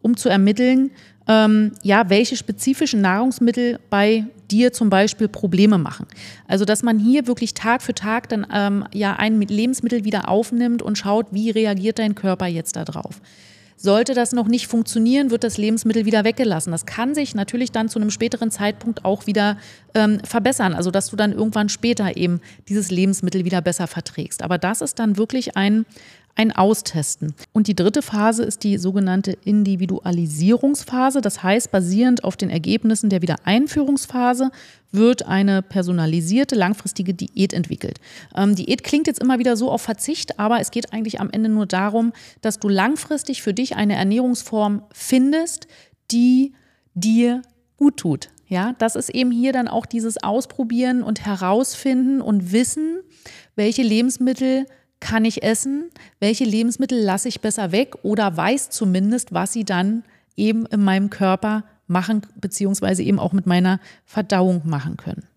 um 0.03 0.15
zu 0.17 0.29
ermitteln, 0.29 0.91
ähm, 1.27 1.71
ja, 1.83 2.09
welche 2.09 2.35
spezifischen 2.35 3.01
Nahrungsmittel 3.01 3.79
bei 3.89 4.25
dir 4.49 4.73
zum 4.73 4.89
Beispiel 4.89 5.27
Probleme 5.27 5.77
machen. 5.77 6.05
Also, 6.47 6.65
dass 6.65 6.83
man 6.83 6.99
hier 6.99 7.27
wirklich 7.27 7.53
Tag 7.53 7.81
für 7.81 7.93
Tag 7.93 8.29
dann 8.29 8.45
ähm, 8.53 8.85
ja 8.93 9.15
ein 9.15 9.39
Lebensmittel 9.39 10.03
wieder 10.03 10.29
aufnimmt 10.29 10.81
und 10.81 10.97
schaut, 10.97 11.27
wie 11.31 11.49
reagiert 11.51 11.99
dein 11.99 12.15
Körper 12.15 12.47
jetzt 12.47 12.75
darauf. 12.75 13.21
Sollte 13.83 14.13
das 14.13 14.31
noch 14.31 14.47
nicht 14.47 14.67
funktionieren, 14.67 15.31
wird 15.31 15.43
das 15.43 15.57
Lebensmittel 15.57 16.05
wieder 16.05 16.23
weggelassen. 16.23 16.71
Das 16.71 16.85
kann 16.85 17.15
sich 17.15 17.33
natürlich 17.33 17.71
dann 17.71 17.89
zu 17.89 17.97
einem 17.97 18.11
späteren 18.11 18.51
Zeitpunkt 18.51 19.03
auch 19.05 19.25
wieder 19.25 19.57
ähm, 19.95 20.19
verbessern. 20.23 20.75
Also 20.75 20.91
dass 20.91 21.09
du 21.09 21.15
dann 21.15 21.31
irgendwann 21.31 21.67
später 21.67 22.15
eben 22.15 22.41
dieses 22.69 22.91
Lebensmittel 22.91 23.43
wieder 23.43 23.59
besser 23.59 23.87
verträgst. 23.87 24.43
Aber 24.43 24.59
das 24.59 24.81
ist 24.81 24.99
dann 24.99 25.17
wirklich 25.17 25.57
ein 25.57 25.87
ein 26.35 26.51
Austesten. 26.51 27.33
Und 27.53 27.67
die 27.67 27.75
dritte 27.75 28.01
Phase 28.01 28.43
ist 28.43 28.63
die 28.63 28.77
sogenannte 28.77 29.37
Individualisierungsphase. 29.43 31.21
Das 31.21 31.43
heißt, 31.43 31.71
basierend 31.71 32.23
auf 32.23 32.37
den 32.37 32.49
Ergebnissen 32.49 33.09
der 33.09 33.21
Wiedereinführungsphase 33.21 34.51
wird 34.91 35.25
eine 35.25 35.61
personalisierte, 35.61 36.55
langfristige 36.55 37.13
Diät 37.13 37.53
entwickelt. 37.53 37.99
Ähm, 38.35 38.55
Diät 38.55 38.83
klingt 38.83 39.07
jetzt 39.07 39.21
immer 39.21 39.39
wieder 39.39 39.55
so 39.55 39.71
auf 39.71 39.81
Verzicht, 39.81 40.39
aber 40.39 40.59
es 40.59 40.71
geht 40.71 40.93
eigentlich 40.93 41.19
am 41.19 41.29
Ende 41.29 41.49
nur 41.49 41.65
darum, 41.65 42.13
dass 42.41 42.59
du 42.59 42.67
langfristig 42.67 43.41
für 43.41 43.53
dich 43.53 43.75
eine 43.75 43.95
Ernährungsform 43.95 44.83
findest, 44.91 45.67
die 46.11 46.53
dir 46.93 47.41
gut 47.77 47.97
tut. 47.97 48.29
Ja, 48.47 48.75
das 48.79 48.97
ist 48.97 49.09
eben 49.09 49.31
hier 49.31 49.53
dann 49.53 49.69
auch 49.69 49.85
dieses 49.85 50.21
Ausprobieren 50.21 51.03
und 51.03 51.25
herausfinden 51.25 52.21
und 52.21 52.51
wissen, 52.51 52.99
welche 53.55 53.81
Lebensmittel 53.81 54.65
kann 55.01 55.25
ich 55.25 55.43
essen, 55.43 55.89
welche 56.21 56.45
Lebensmittel 56.45 56.97
lasse 56.97 57.27
ich 57.27 57.41
besser 57.41 57.73
weg 57.73 57.95
oder 58.03 58.37
weiß 58.37 58.69
zumindest, 58.69 59.33
was 59.33 59.51
sie 59.51 59.65
dann 59.65 60.03
eben 60.37 60.65
in 60.67 60.81
meinem 60.81 61.09
Körper 61.09 61.65
machen, 61.87 62.21
beziehungsweise 62.39 63.03
eben 63.03 63.19
auch 63.19 63.33
mit 63.33 63.45
meiner 63.45 63.81
Verdauung 64.05 64.61
machen 64.63 64.95
können. 64.95 65.27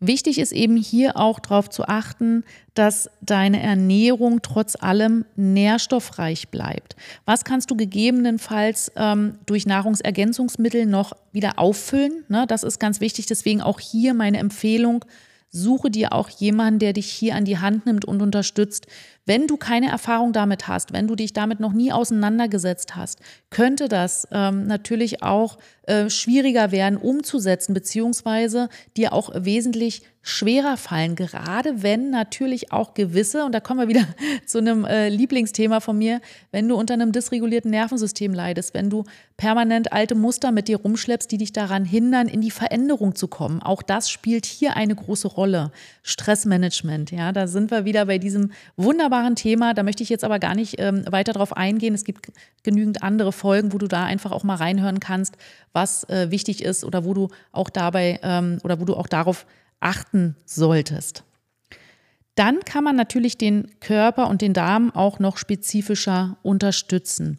Wichtig 0.00 0.38
ist 0.38 0.52
eben 0.52 0.76
hier 0.76 1.16
auch 1.16 1.38
darauf 1.38 1.70
zu 1.70 1.84
achten, 1.84 2.44
dass 2.74 3.08
deine 3.22 3.62
Ernährung 3.62 4.42
trotz 4.42 4.76
allem 4.76 5.24
nährstoffreich 5.36 6.48
bleibt. 6.48 6.96
Was 7.24 7.44
kannst 7.44 7.70
du 7.70 7.76
gegebenenfalls 7.76 8.92
ähm, 8.96 9.38
durch 9.46 9.66
Nahrungsergänzungsmittel 9.66 10.84
noch 10.84 11.12
wieder 11.32 11.58
auffüllen? 11.58 12.24
Ne, 12.28 12.44
das 12.46 12.64
ist 12.64 12.78
ganz 12.78 13.00
wichtig. 13.00 13.26
Deswegen 13.26 13.62
auch 13.62 13.80
hier 13.80 14.14
meine 14.14 14.38
Empfehlung, 14.38 15.04
Suche 15.56 15.88
dir 15.88 16.12
auch 16.12 16.28
jemanden, 16.28 16.80
der 16.80 16.92
dich 16.92 17.06
hier 17.06 17.36
an 17.36 17.44
die 17.44 17.58
Hand 17.58 17.86
nimmt 17.86 18.04
und 18.04 18.20
unterstützt. 18.20 18.88
Wenn 19.24 19.46
du 19.46 19.56
keine 19.56 19.88
Erfahrung 19.88 20.32
damit 20.32 20.66
hast, 20.66 20.92
wenn 20.92 21.06
du 21.06 21.14
dich 21.14 21.32
damit 21.32 21.60
noch 21.60 21.72
nie 21.72 21.92
auseinandergesetzt 21.92 22.96
hast, 22.96 23.20
könnte 23.50 23.86
das 23.88 24.26
ähm, 24.32 24.66
natürlich 24.66 25.22
auch 25.22 25.58
äh, 25.84 26.10
schwieriger 26.10 26.72
werden 26.72 26.98
umzusetzen, 26.98 27.72
beziehungsweise 27.72 28.68
dir 28.96 29.12
auch 29.12 29.30
wesentlich 29.32 30.02
schwerer 30.26 30.78
fallen, 30.78 31.16
gerade 31.16 31.82
wenn 31.82 32.08
natürlich 32.08 32.72
auch 32.72 32.94
gewisse, 32.94 33.44
und 33.44 33.52
da 33.52 33.60
kommen 33.60 33.80
wir 33.80 33.88
wieder 33.88 34.06
zu 34.46 34.56
einem 34.56 34.86
äh, 34.86 35.10
Lieblingsthema 35.10 35.80
von 35.80 35.98
mir, 35.98 36.22
wenn 36.50 36.66
du 36.66 36.76
unter 36.76 36.94
einem 36.94 37.12
dysregulierten 37.12 37.70
Nervensystem 37.70 38.32
leidest, 38.32 38.72
wenn 38.72 38.88
du 38.88 39.04
permanent 39.36 39.92
alte 39.92 40.14
Muster 40.14 40.50
mit 40.50 40.66
dir 40.68 40.78
rumschleppst, 40.78 41.30
die 41.30 41.36
dich 41.36 41.52
daran 41.52 41.84
hindern, 41.84 42.26
in 42.26 42.40
die 42.40 42.50
Veränderung 42.50 43.14
zu 43.14 43.28
kommen. 43.28 43.60
Auch 43.60 43.82
das 43.82 44.08
spielt 44.08 44.46
hier 44.46 44.76
eine 44.76 44.94
große 44.94 45.28
Rolle. 45.28 45.72
Stressmanagement, 46.02 47.10
ja, 47.10 47.32
da 47.32 47.46
sind 47.46 47.70
wir 47.70 47.84
wieder 47.84 48.06
bei 48.06 48.16
diesem 48.16 48.52
wunderbaren 48.76 49.36
Thema. 49.36 49.74
Da 49.74 49.82
möchte 49.82 50.02
ich 50.02 50.08
jetzt 50.08 50.24
aber 50.24 50.38
gar 50.38 50.54
nicht 50.54 50.80
ähm, 50.80 51.04
weiter 51.10 51.34
drauf 51.34 51.54
eingehen. 51.54 51.94
Es 51.94 52.04
gibt 52.04 52.32
genügend 52.62 53.02
andere 53.02 53.32
Folgen, 53.32 53.74
wo 53.74 53.78
du 53.78 53.88
da 53.88 54.04
einfach 54.04 54.32
auch 54.32 54.42
mal 54.42 54.56
reinhören 54.56 55.00
kannst, 55.00 55.36
was 55.74 56.08
äh, 56.08 56.30
wichtig 56.30 56.64
ist 56.64 56.82
oder 56.82 57.04
wo 57.04 57.12
du 57.12 57.28
auch 57.52 57.68
dabei 57.68 58.20
ähm, 58.22 58.58
oder 58.64 58.80
wo 58.80 58.86
du 58.86 58.94
auch 58.94 59.06
darauf 59.06 59.44
achten 59.84 60.36
solltest. 60.44 61.24
Dann 62.34 62.60
kann 62.60 62.82
man 62.82 62.96
natürlich 62.96 63.38
den 63.38 63.68
Körper 63.80 64.28
und 64.28 64.42
den 64.42 64.54
Darm 64.54 64.90
auch 64.90 65.18
noch 65.18 65.36
spezifischer 65.36 66.36
unterstützen. 66.42 67.38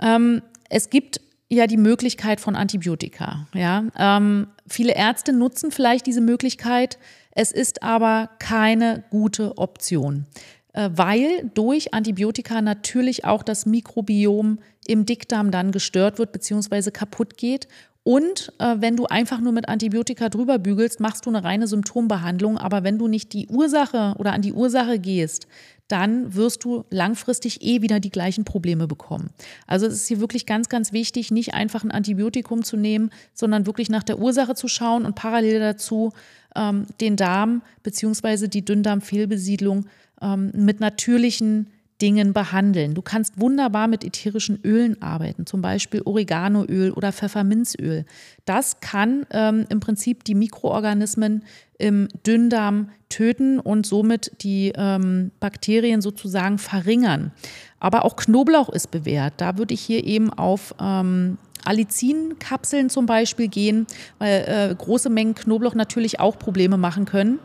Ähm, 0.00 0.42
es 0.68 0.90
gibt 0.90 1.20
ja 1.48 1.66
die 1.68 1.76
Möglichkeit 1.76 2.40
von 2.40 2.56
Antibiotika. 2.56 3.46
Ja? 3.54 3.84
Ähm, 3.96 4.48
viele 4.66 4.94
Ärzte 4.94 5.32
nutzen 5.32 5.70
vielleicht 5.70 6.06
diese 6.06 6.20
Möglichkeit, 6.20 6.98
es 7.30 7.52
ist 7.52 7.82
aber 7.82 8.30
keine 8.38 9.04
gute 9.10 9.58
Option, 9.58 10.26
äh, 10.72 10.90
weil 10.92 11.50
durch 11.54 11.94
Antibiotika 11.94 12.62
natürlich 12.62 13.24
auch 13.24 13.44
das 13.44 13.66
Mikrobiom 13.66 14.58
im 14.88 15.06
Dickdarm 15.06 15.50
dann 15.52 15.70
gestört 15.70 16.18
wird 16.18 16.32
bzw. 16.32 16.90
kaputt 16.90 17.36
geht 17.36 17.68
und 18.06 18.52
äh, 18.60 18.76
wenn 18.78 18.96
du 18.96 19.06
einfach 19.06 19.40
nur 19.40 19.50
mit 19.50 19.68
Antibiotika 19.68 20.28
drüber 20.28 20.60
bügelst, 20.60 21.00
machst 21.00 21.26
du 21.26 21.30
eine 21.30 21.42
reine 21.42 21.66
Symptombehandlung. 21.66 22.56
Aber 22.56 22.84
wenn 22.84 22.98
du 22.98 23.08
nicht 23.08 23.32
die 23.32 23.48
Ursache 23.48 24.14
oder 24.18 24.32
an 24.32 24.42
die 24.42 24.52
Ursache 24.52 25.00
gehst, 25.00 25.48
dann 25.88 26.32
wirst 26.32 26.62
du 26.62 26.84
langfristig 26.88 27.62
eh 27.62 27.82
wieder 27.82 27.98
die 27.98 28.10
gleichen 28.10 28.44
Probleme 28.44 28.86
bekommen. 28.86 29.30
Also 29.66 29.86
es 29.86 29.94
ist 29.94 30.06
hier 30.06 30.20
wirklich 30.20 30.46
ganz, 30.46 30.68
ganz 30.68 30.92
wichtig, 30.92 31.32
nicht 31.32 31.54
einfach 31.54 31.82
ein 31.82 31.90
Antibiotikum 31.90 32.62
zu 32.62 32.76
nehmen, 32.76 33.10
sondern 33.34 33.66
wirklich 33.66 33.90
nach 33.90 34.04
der 34.04 34.20
Ursache 34.20 34.54
zu 34.54 34.68
schauen 34.68 35.04
und 35.04 35.16
parallel 35.16 35.58
dazu 35.58 36.12
ähm, 36.54 36.86
den 37.00 37.16
Darm 37.16 37.62
bzw. 37.82 38.46
die 38.46 38.64
Dünndarmfehlbesiedlung 38.64 39.86
ähm, 40.22 40.52
mit 40.54 40.78
natürlichen 40.78 41.72
Dingen 42.02 42.32
behandeln. 42.32 42.94
Du 42.94 43.02
kannst 43.02 43.40
wunderbar 43.40 43.88
mit 43.88 44.04
ätherischen 44.04 44.60
Ölen 44.62 45.00
arbeiten, 45.00 45.46
zum 45.46 45.62
Beispiel 45.62 46.02
Oreganoöl 46.04 46.90
oder 46.90 47.12
Pfefferminzöl. 47.12 48.04
Das 48.44 48.80
kann 48.80 49.26
ähm, 49.30 49.64
im 49.70 49.80
Prinzip 49.80 50.24
die 50.24 50.34
Mikroorganismen 50.34 51.44
im 51.78 52.08
Dünndarm 52.26 52.90
töten 53.08 53.58
und 53.58 53.86
somit 53.86 54.32
die 54.42 54.72
ähm, 54.76 55.30
Bakterien 55.40 56.02
sozusagen 56.02 56.58
verringern. 56.58 57.32
Aber 57.80 58.04
auch 58.04 58.16
Knoblauch 58.16 58.68
ist 58.68 58.90
bewährt. 58.90 59.34
Da 59.38 59.58
würde 59.58 59.74
ich 59.74 59.80
hier 59.80 60.04
eben 60.04 60.30
auf 60.32 60.74
ähm, 60.80 61.38
Allicin-Kapseln 61.64 62.90
zum 62.90 63.06
Beispiel 63.06 63.48
gehen, 63.48 63.86
weil 64.18 64.70
äh, 64.70 64.74
große 64.74 65.10
Mengen 65.10 65.34
Knoblauch 65.34 65.74
natürlich 65.74 66.20
auch 66.20 66.38
Probleme 66.38 66.76
machen 66.76 67.04
können. 67.04 67.38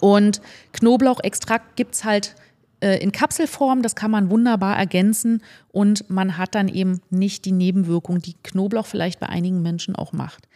Und 0.00 0.40
Knoblauchextrakt 0.72 1.76
gibt 1.76 1.94
es 1.94 2.04
halt 2.04 2.34
in 2.80 3.12
Kapselform, 3.12 3.82
das 3.82 3.94
kann 3.94 4.10
man 4.10 4.30
wunderbar 4.30 4.76
ergänzen 4.76 5.42
und 5.72 6.08
man 6.08 6.38
hat 6.38 6.54
dann 6.54 6.68
eben 6.68 7.00
nicht 7.10 7.44
die 7.44 7.52
Nebenwirkung, 7.52 8.20
die 8.20 8.34
Knoblauch 8.42 8.86
vielleicht 8.86 9.20
bei 9.20 9.28
einigen 9.28 9.62
Menschen 9.62 9.96
auch 9.96 10.12
macht. 10.12 10.48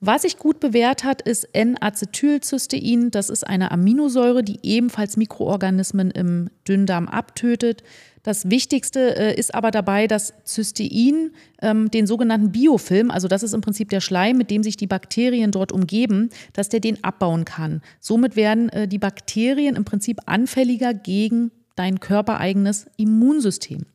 Was 0.00 0.22
sich 0.22 0.36
gut 0.36 0.60
bewährt 0.60 1.04
hat, 1.04 1.22
ist 1.22 1.44
N-Acetylcystein. 1.54 3.10
Das 3.10 3.30
ist 3.30 3.46
eine 3.46 3.70
Aminosäure, 3.70 4.42
die 4.42 4.58
ebenfalls 4.62 5.16
Mikroorganismen 5.16 6.10
im 6.10 6.50
Dünndarm 6.68 7.08
abtötet. 7.08 7.82
Das 8.22 8.50
Wichtigste 8.50 9.16
äh, 9.16 9.38
ist 9.38 9.54
aber 9.54 9.70
dabei, 9.70 10.06
dass 10.06 10.34
Cystein 10.44 11.30
ähm, 11.62 11.90
den 11.90 12.06
sogenannten 12.06 12.52
Biofilm, 12.52 13.10
also 13.10 13.28
das 13.28 13.42
ist 13.42 13.54
im 13.54 13.60
Prinzip 13.60 13.88
der 13.88 14.00
Schleim, 14.00 14.36
mit 14.36 14.50
dem 14.50 14.64
sich 14.64 14.76
die 14.76 14.88
Bakterien 14.88 15.52
dort 15.52 15.72
umgeben, 15.72 16.30
dass 16.52 16.68
der 16.68 16.80
den 16.80 17.02
abbauen 17.04 17.44
kann. 17.44 17.82
Somit 18.00 18.34
werden 18.36 18.68
äh, 18.70 18.88
die 18.88 18.98
Bakterien 18.98 19.76
im 19.76 19.84
Prinzip 19.84 20.18
anfälliger 20.26 20.92
gegen 20.92 21.52
dein 21.76 22.00
körpereigenes 22.00 22.86
Immunsystem. 22.96 23.86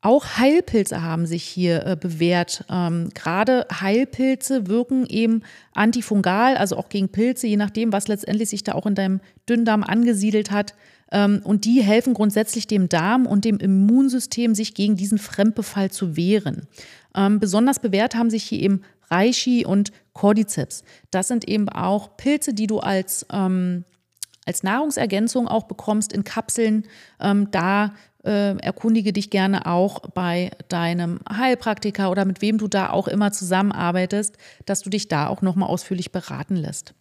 Auch 0.00 0.36
Heilpilze 0.36 1.02
haben 1.02 1.26
sich 1.26 1.42
hier 1.42 1.84
äh, 1.84 1.96
bewährt. 1.96 2.64
Ähm, 2.70 3.08
Gerade 3.14 3.66
Heilpilze 3.80 4.68
wirken 4.68 5.06
eben 5.06 5.42
antifungal, 5.74 6.56
also 6.56 6.76
auch 6.76 6.88
gegen 6.88 7.08
Pilze, 7.08 7.46
je 7.46 7.56
nachdem, 7.56 7.92
was 7.92 8.06
letztendlich 8.06 8.50
sich 8.50 8.62
da 8.62 8.72
auch 8.72 8.86
in 8.86 8.94
deinem 8.94 9.20
Dünndarm 9.48 9.82
angesiedelt 9.82 10.50
hat, 10.50 10.74
Ähm, 11.10 11.40
und 11.42 11.64
die 11.64 11.80
helfen 11.82 12.12
grundsätzlich 12.12 12.66
dem 12.66 12.90
Darm 12.90 13.26
und 13.26 13.46
dem 13.46 13.58
Immunsystem, 13.58 14.54
sich 14.54 14.74
gegen 14.74 14.94
diesen 14.94 15.16
Fremdbefall 15.16 15.90
zu 15.90 16.16
wehren. 16.18 16.68
Ähm, 17.14 17.40
besonders 17.40 17.78
bewährt 17.80 18.14
haben 18.14 18.28
sich 18.28 18.44
hier 18.44 18.60
eben 18.60 18.82
Reishi 19.10 19.64
und 19.64 19.90
Cordyceps. 20.12 20.84
Das 21.10 21.28
sind 21.28 21.48
eben 21.48 21.70
auch 21.70 22.18
Pilze, 22.18 22.52
die 22.52 22.66
du 22.66 22.80
als, 22.80 23.24
ähm, 23.32 23.84
als 24.48 24.62
Nahrungsergänzung 24.62 25.46
auch 25.46 25.64
bekommst 25.64 26.12
in 26.12 26.24
Kapseln. 26.24 26.84
Ähm, 27.20 27.50
da 27.50 27.94
äh, 28.24 28.56
erkundige 28.58 29.12
dich 29.12 29.30
gerne 29.30 29.66
auch 29.66 30.00
bei 30.10 30.50
deinem 30.68 31.20
Heilpraktiker 31.30 32.10
oder 32.10 32.24
mit 32.24 32.42
wem 32.42 32.58
du 32.58 32.66
da 32.66 32.90
auch 32.90 33.06
immer 33.06 33.30
zusammenarbeitest, 33.30 34.36
dass 34.66 34.80
du 34.80 34.90
dich 34.90 35.06
da 35.06 35.28
auch 35.28 35.42
nochmal 35.42 35.68
ausführlich 35.68 36.10
beraten 36.10 36.56
lässt. 36.56 36.94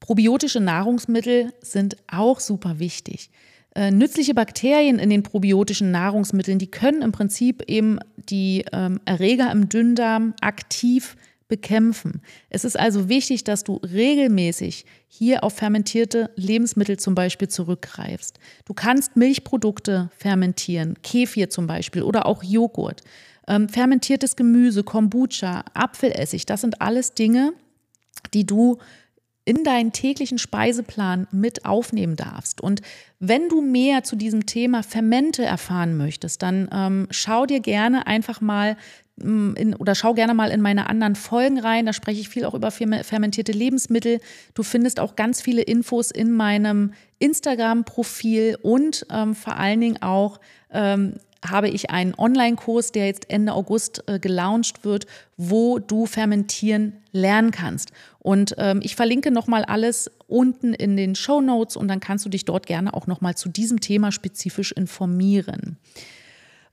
Probiotische 0.00 0.60
Nahrungsmittel 0.60 1.52
sind 1.60 1.96
auch 2.06 2.40
super 2.40 2.78
wichtig. 2.78 3.30
Äh, 3.74 3.90
nützliche 3.90 4.32
Bakterien 4.32 4.98
in 4.98 5.10
den 5.10 5.22
probiotischen 5.22 5.90
Nahrungsmitteln, 5.90 6.58
die 6.58 6.70
können 6.70 7.02
im 7.02 7.12
Prinzip 7.12 7.62
eben 7.66 7.98
die 8.16 8.64
ähm, 8.72 9.00
Erreger 9.04 9.50
im 9.50 9.68
Dünndarm 9.68 10.34
aktiv 10.40 11.16
bekämpfen. 11.48 12.22
Es 12.50 12.64
ist 12.64 12.78
also 12.78 13.08
wichtig, 13.08 13.44
dass 13.44 13.64
du 13.64 13.76
regelmäßig 13.76 14.84
hier 15.06 15.44
auf 15.44 15.54
fermentierte 15.54 16.30
Lebensmittel 16.36 16.98
zum 16.98 17.14
Beispiel 17.14 17.48
zurückgreifst. 17.48 18.38
Du 18.64 18.74
kannst 18.74 19.16
Milchprodukte 19.16 20.10
fermentieren, 20.16 20.94
Kefir 21.02 21.50
zum 21.50 21.66
Beispiel 21.66 22.02
oder 22.02 22.26
auch 22.26 22.42
Joghurt. 22.42 23.02
Ähm, 23.48 23.68
fermentiertes 23.68 24.34
Gemüse, 24.34 24.82
Kombucha, 24.82 25.64
Apfelessig, 25.72 26.46
das 26.46 26.62
sind 26.62 26.82
alles 26.82 27.14
Dinge, 27.14 27.52
die 28.34 28.44
du 28.44 28.78
in 29.44 29.62
deinen 29.62 29.92
täglichen 29.92 30.38
Speiseplan 30.38 31.28
mit 31.30 31.64
aufnehmen 31.64 32.16
darfst. 32.16 32.60
Und 32.60 32.82
wenn 33.20 33.48
du 33.48 33.62
mehr 33.62 34.02
zu 34.02 34.16
diesem 34.16 34.44
Thema 34.44 34.82
Fermente 34.82 35.44
erfahren 35.44 35.96
möchtest, 35.96 36.42
dann 36.42 36.68
ähm, 36.72 37.06
schau 37.10 37.46
dir 37.46 37.60
gerne 37.60 38.08
einfach 38.08 38.40
mal 38.40 38.76
in, 39.18 39.74
oder 39.78 39.94
schau 39.94 40.14
gerne 40.14 40.34
mal 40.34 40.50
in 40.50 40.60
meine 40.60 40.88
anderen 40.88 41.14
Folgen 41.16 41.58
rein. 41.58 41.86
Da 41.86 41.92
spreche 41.92 42.20
ich 42.20 42.28
viel 42.28 42.44
auch 42.44 42.54
über 42.54 42.70
fermentierte 42.70 43.52
Lebensmittel. 43.52 44.20
Du 44.54 44.62
findest 44.62 45.00
auch 45.00 45.16
ganz 45.16 45.40
viele 45.40 45.62
Infos 45.62 46.10
in 46.10 46.32
meinem 46.32 46.92
Instagram-Profil 47.18 48.58
und 48.60 49.06
ähm, 49.10 49.34
vor 49.34 49.56
allen 49.56 49.80
Dingen 49.80 50.02
auch 50.02 50.38
ähm, 50.70 51.14
habe 51.44 51.68
ich 51.68 51.90
einen 51.90 52.14
Online-Kurs, 52.14 52.92
der 52.92 53.06
jetzt 53.06 53.30
Ende 53.30 53.52
August 53.52 54.04
äh, 54.06 54.18
gelauncht 54.18 54.84
wird, 54.84 55.06
wo 55.36 55.78
du 55.78 56.06
fermentieren 56.06 56.94
lernen 57.12 57.50
kannst. 57.50 57.92
Und 58.18 58.54
ähm, 58.58 58.80
ich 58.82 58.96
verlinke 58.96 59.30
nochmal 59.30 59.64
alles 59.64 60.10
unten 60.26 60.74
in 60.74 60.96
den 60.96 61.14
Show 61.14 61.40
Notes 61.40 61.76
und 61.76 61.88
dann 61.88 62.00
kannst 62.00 62.24
du 62.24 62.28
dich 62.28 62.44
dort 62.44 62.66
gerne 62.66 62.94
auch 62.94 63.06
nochmal 63.06 63.36
zu 63.36 63.48
diesem 63.48 63.80
Thema 63.80 64.12
spezifisch 64.12 64.72
informieren. 64.72 65.78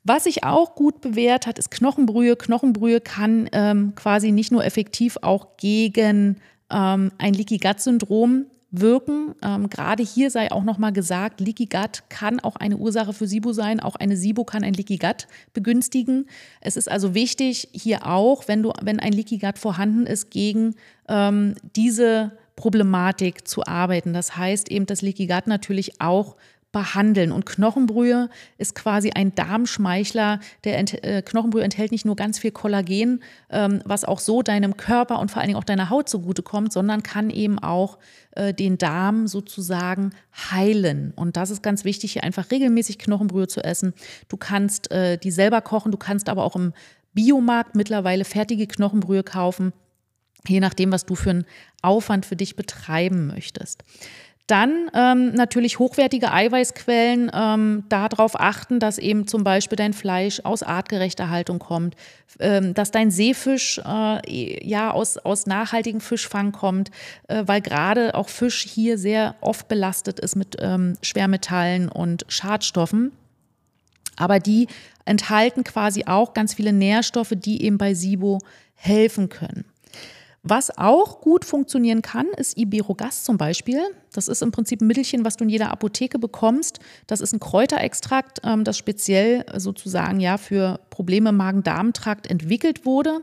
Was 0.04 0.26
sich 0.26 0.44
auch 0.44 0.76
gut 0.76 1.02
bewährt 1.02 1.48
hat, 1.48 1.58
ist 1.58 1.72
Knochenbrühe. 1.72 2.36
Knochenbrühe 2.36 3.00
kann 3.00 3.50
ähm, 3.54 3.94
quasi 3.96 4.32
nicht 4.32 4.52
nur 4.52 4.66
effektiv 4.66 5.18
auch 5.22 5.56
gegen 5.58 6.38
ähm, 6.70 7.12
ein 7.18 7.34
Leaky 7.34 7.58
Gut 7.58 7.80
Syndrom 7.80 8.46
wirken. 8.72 9.36
Ähm, 9.42 9.70
gerade 9.70 10.04
hier 10.04 10.30
sei 10.32 10.52
auch 10.52 10.64
nochmal 10.64 10.92
gesagt, 10.92 11.40
Leaky 11.40 11.68
Gut 11.68 12.04
kann 12.10 12.40
auch 12.42 12.58
eine 12.58 12.78
Ursache 12.78 13.14
für 13.14 13.28
SIBO 13.28 13.54
sein. 13.54 13.80
Auch 13.80 13.96
eine 13.96 14.18
SIBO 14.18 14.44
kann 14.44 14.64
ein 14.64 14.74
Leaky 14.74 14.98
Gut 14.98 15.28
begünstigen. 15.54 16.26
Es 16.60 16.76
ist 16.76 16.92
also 16.92 17.14
wichtig, 17.14 17.70
hier 17.72 18.06
auch, 18.06 18.48
wenn, 18.48 18.64
du, 18.64 18.74
wenn 18.82 19.00
ein 19.00 19.14
Leaky 19.14 19.38
Gut 19.38 19.58
vorhanden 19.58 20.06
ist, 20.06 20.32
gegen 20.32 20.76
ähm, 21.08 21.54
diese 21.76 22.34
Problematik 22.56 23.48
zu 23.48 23.64
arbeiten. 23.66 24.14
Das 24.14 24.36
heißt 24.36 24.70
eben, 24.70 24.86
dass 24.86 25.02
Leaky 25.02 25.28
Gut 25.28 25.48
natürlich 25.48 26.02
auch 26.02 26.36
behandeln. 26.74 27.32
Und 27.32 27.46
Knochenbrühe 27.46 28.30
ist 28.58 28.76
quasi 28.76 29.12
ein 29.12 29.34
Darmschmeichler. 29.36 30.40
Der 30.66 30.78
Ent 30.78 31.02
äh, 31.04 31.22
Knochenbrühe 31.22 31.64
enthält 31.64 31.92
nicht 31.92 32.04
nur 32.04 32.18
ganz 32.18 32.40
viel 32.40 32.52
Kollagen, 32.52 33.24
ähm, 33.50 33.82
was 33.86 34.04
auch 34.04 34.20
so 34.20 34.42
deinem 34.42 34.76
Körper 34.76 35.20
und 35.20 35.32
vor 35.32 35.40
allen 35.40 35.50
Dingen 35.50 35.60
auch 35.60 35.64
deiner 35.64 35.90
Haut 35.90 36.10
zugutekommt, 36.10 36.74
sondern 36.74 37.04
kann 37.04 37.30
eben 37.30 37.60
auch 37.60 38.00
äh, 38.32 38.54
den 38.54 38.78
Darm 38.78 39.28
sozusagen 39.28 40.14
heilen. 40.52 41.14
Und 41.16 41.38
das 41.38 41.52
ist 41.52 41.64
ganz 41.64 41.86
wichtig, 41.86 42.14
hier 42.14 42.24
einfach 42.24 42.52
regelmäßig 42.52 42.98
Knochenbrühe 42.98 43.48
zu 43.48 43.64
essen. 43.64 43.94
Du 44.28 44.36
kannst 44.36 44.92
äh, 44.92 45.18
die 45.18 45.32
selber 45.32 45.62
kochen, 45.62 45.92
du 45.92 45.98
kannst 45.98 46.28
aber 46.28 46.44
auch 46.44 46.56
im 46.56 46.74
Biomarkt 47.14 47.76
mittlerweile 47.76 48.26
fertige 48.26 48.66
Knochenbrühe 48.66 49.22
kaufen, 49.22 49.74
je 50.48 50.60
nachdem, 50.60 50.92
was 50.92 51.06
du 51.06 51.14
für 51.14 51.30
einen 51.30 51.46
Aufwand 51.84 52.26
für 52.26 52.36
dich 52.36 52.56
betreiben 52.56 53.28
möchtest. 53.28 53.84
Dann 54.48 54.92
ähm, 54.94 55.34
natürlich 55.34 55.80
hochwertige 55.80 56.34
Eiweißquellen, 56.34 57.32
ähm, 57.34 57.86
darauf 57.88 58.38
achten, 58.38 58.80
dass 58.80 58.98
eben 58.98 59.26
zum 59.26 59.46
Beispiel 59.46 59.78
dein 59.78 59.94
Fleisch 59.94 60.42
aus 60.44 60.64
artgerechter 60.64 61.30
Haltung 61.30 61.60
kommt, 61.60 61.96
ähm, 62.40 62.74
dass 62.74 62.92
dein 62.92 63.10
Seefisch 63.10 63.80
äh, 63.86 64.68
ja 64.68 64.92
aus, 64.92 65.18
aus 65.18 65.46
nachhaltigem 65.46 66.02
Fischfang 66.02 66.52
kommt, 66.52 66.92
äh, 67.30 67.44
weil 67.46 67.62
gerade 67.62 68.16
auch 68.16 68.28
Fisch 68.28 68.66
hier 68.66 68.98
sehr 68.98 69.36
oft 69.40 69.70
belastet 69.70 70.20
ist 70.20 70.36
mit 70.36 70.58
ähm, 70.60 70.98
Schwermetallen 71.02 71.88
und 71.88 72.26
Schadstoffen. 72.28 73.14
Aber 74.18 74.40
die 74.40 74.68
enthalten 75.06 75.64
quasi 75.64 76.04
auch 76.06 76.34
ganz 76.34 76.54
viele 76.54 76.74
Nährstoffe, 76.74 77.34
die 77.34 77.64
eben 77.64 77.78
bei 77.78 77.94
SIBO 77.94 78.40
helfen 78.76 79.30
können. 79.30 79.64
Was 80.46 80.78
auch 80.78 81.22
gut 81.22 81.46
funktionieren 81.46 82.02
kann, 82.02 82.28
ist 82.36 82.58
Iberogast 82.58 83.24
zum 83.24 83.38
Beispiel. 83.38 83.80
Das 84.12 84.28
ist 84.28 84.42
im 84.42 84.52
Prinzip 84.52 84.82
ein 84.82 84.88
Mittelchen, 84.88 85.24
was 85.24 85.38
du 85.38 85.46
in 85.46 85.50
jeder 85.50 85.72
Apotheke 85.72 86.20
bekommst. 86.20 86.80
Das 87.08 87.22
ist 87.22 87.32
ein 87.32 87.40
Kräuterextrakt, 87.40 88.42
ähm, 88.44 88.66
das 88.66 88.78
speziell 88.78 89.46
sozusagen 89.56 90.20
ja 90.20 90.38
für 90.38 90.82
Probleme 90.90 91.30
im 91.30 91.38
Magen-Darm-Trakt 91.38 92.28
entwickelt 92.28 92.86
wurde 92.86 93.22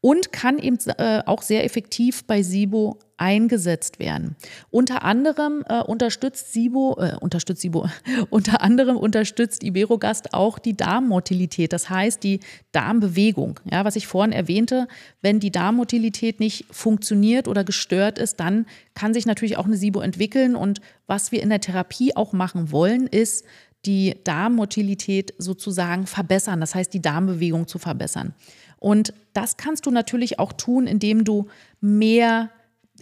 und 0.00 0.32
kann 0.32 0.58
eben 0.58 0.78
äh, 0.98 1.22
auch 1.26 1.42
sehr 1.42 1.64
effektiv 1.64 2.24
bei 2.24 2.42
SIBO 2.42 2.98
eingesetzt 3.16 3.98
werden. 3.98 4.36
Unter 4.70 5.02
anderem 5.02 5.64
äh, 5.68 5.82
unterstützt 5.82 6.52
SIBO, 6.52 6.96
äh, 7.00 7.16
unterstützt 7.20 7.62
SIBO, 7.62 7.88
unter 8.30 8.62
anderem 8.62 8.96
unterstützt 8.96 9.64
Iberogast 9.64 10.34
auch 10.34 10.60
die 10.60 10.76
Darmmotilität, 10.76 11.72
das 11.72 11.90
heißt 11.90 12.22
die 12.22 12.38
Darmbewegung. 12.70 13.58
Ja, 13.70 13.84
was 13.84 13.96
ich 13.96 14.06
vorhin 14.06 14.32
erwähnte, 14.32 14.86
wenn 15.20 15.40
die 15.40 15.50
Darmmotilität 15.50 16.38
nicht 16.38 16.66
funktioniert 16.70 17.48
oder 17.48 17.64
gestört 17.64 18.18
ist, 18.18 18.38
dann 18.38 18.66
kann 18.94 19.12
sich 19.12 19.26
natürlich 19.26 19.56
auch 19.56 19.66
eine 19.66 19.76
SIBO 19.76 20.00
entwickeln. 20.00 20.54
Und 20.54 20.80
was 21.08 21.32
wir 21.32 21.42
in 21.42 21.50
der 21.50 21.60
Therapie 21.60 22.14
auch 22.14 22.32
machen 22.32 22.70
wollen, 22.70 23.08
ist, 23.08 23.44
die 23.84 24.16
Darmmotilität 24.24 25.34
sozusagen 25.38 26.06
verbessern, 26.06 26.60
das 26.60 26.74
heißt 26.74 26.92
die 26.92 27.02
Darmbewegung 27.02 27.68
zu 27.68 27.78
verbessern. 27.78 28.34
Und 28.78 29.12
das 29.32 29.56
kannst 29.56 29.86
du 29.86 29.90
natürlich 29.90 30.38
auch 30.38 30.52
tun, 30.52 30.86
indem 30.86 31.24
du 31.24 31.46
mehr 31.80 32.50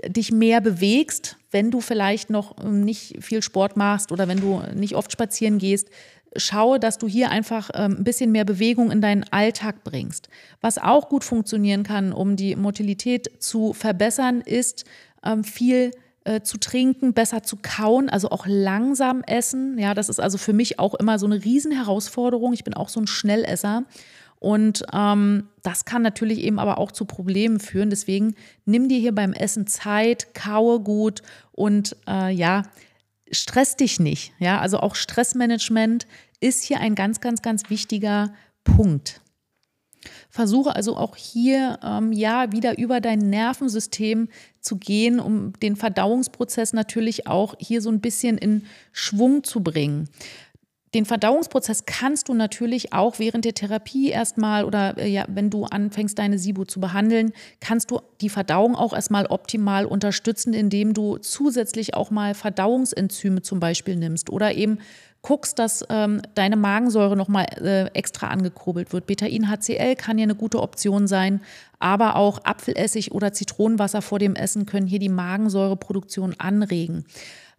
dich 0.07 0.31
mehr 0.31 0.61
bewegst, 0.61 1.39
wenn 1.51 1.71
du 1.71 1.81
vielleicht 1.81 2.31
noch 2.31 2.57
ähm, 2.63 2.85
nicht 2.85 3.23
viel 3.25 3.43
Sport 3.43 3.77
machst 3.77 4.13
oder 4.13 4.29
wenn 4.29 4.41
du 4.41 4.63
nicht 4.75 4.95
oft 4.95 5.11
spazieren 5.11 5.59
gehst, 5.59 5.89
schaue, 6.37 6.79
dass 6.79 6.99
du 6.99 7.09
hier 7.09 7.31
einfach 7.31 7.71
ähm, 7.75 7.97
ein 7.99 8.05
bisschen 8.05 8.31
mehr 8.31 8.45
Bewegung 8.45 8.91
in 8.91 9.01
deinen 9.01 9.25
Alltag 9.31 9.85
bringst. 9.85 10.29
Was 10.61 10.79
auch 10.79 11.09
gut 11.09 11.25
funktionieren 11.25 11.83
kann, 11.83 12.13
um 12.13 12.37
die 12.37 12.57
Motilität 12.57 13.43
zu 13.43 13.73
verbessern, 13.73 14.43
ist 14.43 14.85
ähm, 15.25 15.45
viel 15.45 15.93
äh, 16.25 16.43
zu 16.43 16.59
trinken, 16.59 17.15
besser 17.15 17.43
zu 17.43 17.57
kauen, 17.63 18.09
also 18.11 18.31
auch 18.31 18.47
langsam 18.47 19.23
essen. 19.23 19.79
Ja, 19.79 19.95
das 19.95 20.09
ist 20.09 20.21
also 20.21 20.39
für 20.39 20.53
mich 20.53 20.79
auch 20.79 20.95
immer 20.95 21.19
so 21.19 21.27
eine 21.27 21.43
Riesenherausforderung. 21.43 22.53
Ich 22.53 22.65
bin 22.65 22.75
auch 22.75 22.89
so 22.89 23.01
ein 23.01 23.07
Schnellesser. 23.07 23.85
Und 24.39 24.85
ähm, 24.93 25.49
das 25.63 25.85
kann 25.85 26.03
natürlich 26.03 26.41
eben 26.41 26.59
aber 26.59 26.79
auch 26.79 26.93
zu 26.93 27.05
Problemen 27.05 27.59
führen. 27.59 27.91
Deswegen 27.91 28.35
nimm 28.65 28.89
dir 28.89 28.99
hier 28.99 29.15
beim 29.15 29.33
Essen 29.33 29.67
Zeit, 29.67 30.35
kaue 30.35 30.81
gut 30.81 31.23
und 31.53 31.97
äh, 32.07 32.33
ja, 32.33 32.63
stress 33.31 33.77
dich 33.77 33.99
nicht. 33.99 34.33
Ja, 34.39 34.61
also 34.61 34.81
auch 34.81 34.95
Stressmanagement 34.95 36.07
ist 36.41 36.63
hier 36.63 36.81
ein 36.81 36.95
ganz, 36.95 37.21
ganz, 37.21 37.43
ganz 37.43 37.71
wichtiger 37.71 38.33
Punkt. 38.63 39.21
Versuche 40.31 40.77
also 40.77 40.97
auch 40.97 41.17
hier 41.17 41.81
ähm, 41.83 42.13
ja 42.13 42.53
wieder 42.53 42.79
über 42.79 43.01
dein 43.01 43.19
Nervensystem 43.19 44.29
zu 44.61 44.77
gehen, 44.77 45.19
um 45.19 45.53
den 45.61 45.77
Verdauungsprozess 45.77 46.73
natürlich 46.73 47.27
auch 47.27 47.55
hier 47.59 47.81
so 47.81 47.91
ein 47.91 48.01
bisschen 48.01 48.39
in 48.39 48.67
Schwung 48.93 49.43
zu 49.43 49.63
bringen 49.63 50.09
den 50.95 51.05
Verdauungsprozess 51.05 51.85
kannst 51.85 52.29
du 52.29 52.35
natürlich 52.35 52.93
auch 52.93 53.19
während 53.19 53.45
der 53.45 53.55
Therapie 53.55 54.09
erstmal 54.09 54.65
oder 54.65 54.97
äh, 54.99 55.09
ja, 55.09 55.25
wenn 55.29 55.51
du 55.51 55.65
anfängst, 55.65 56.19
deine 56.19 56.39
SIBO 56.39 56.65
zu 56.65 56.81
behandeln, 56.81 57.33
kannst 57.61 57.91
du 57.91 58.01
die 58.21 58.29
Verdauung 58.29 58.77
auch 58.77 58.93
erstmal 58.93 59.27
optimal 59.27 59.85
unterstützen, 59.85 60.55
indem 60.55 60.95
du 60.95 61.19
zusätzlich 61.19 61.95
auch 61.95 62.11
mal 62.11 62.35
Verdauungsenzyme 62.35 63.43
zum 63.43 63.61
Beispiel 63.61 63.97
nimmst 63.97 64.31
oder 64.31 64.55
eben 64.55 64.79
guckst, 65.23 65.59
dass 65.59 65.85
ähm, 65.89 66.23
deine 66.37 66.57
Magensäure 66.57 67.17
nochmal 67.17 67.47
äh, 67.61 67.87
extra 67.99 68.29
angekurbelt 68.29 68.93
wird. 68.93 69.07
Betain-HCl 69.07 69.97
kann 69.97 70.19
ja 70.19 70.23
eine 70.23 70.37
gute 70.37 70.63
Option 70.63 71.09
sein, 71.09 71.41
aber 71.81 72.15
auch 72.15 72.45
Apfelessig 72.45 73.11
oder 73.11 73.33
Zitronenwasser 73.33 74.03
vor 74.03 74.21
dem 74.21 74.37
Essen 74.37 74.67
können 74.67 74.87
hier 74.87 75.01
die 75.01 75.09
Magensäureproduktion 75.09 76.37
anregen. 76.39 77.07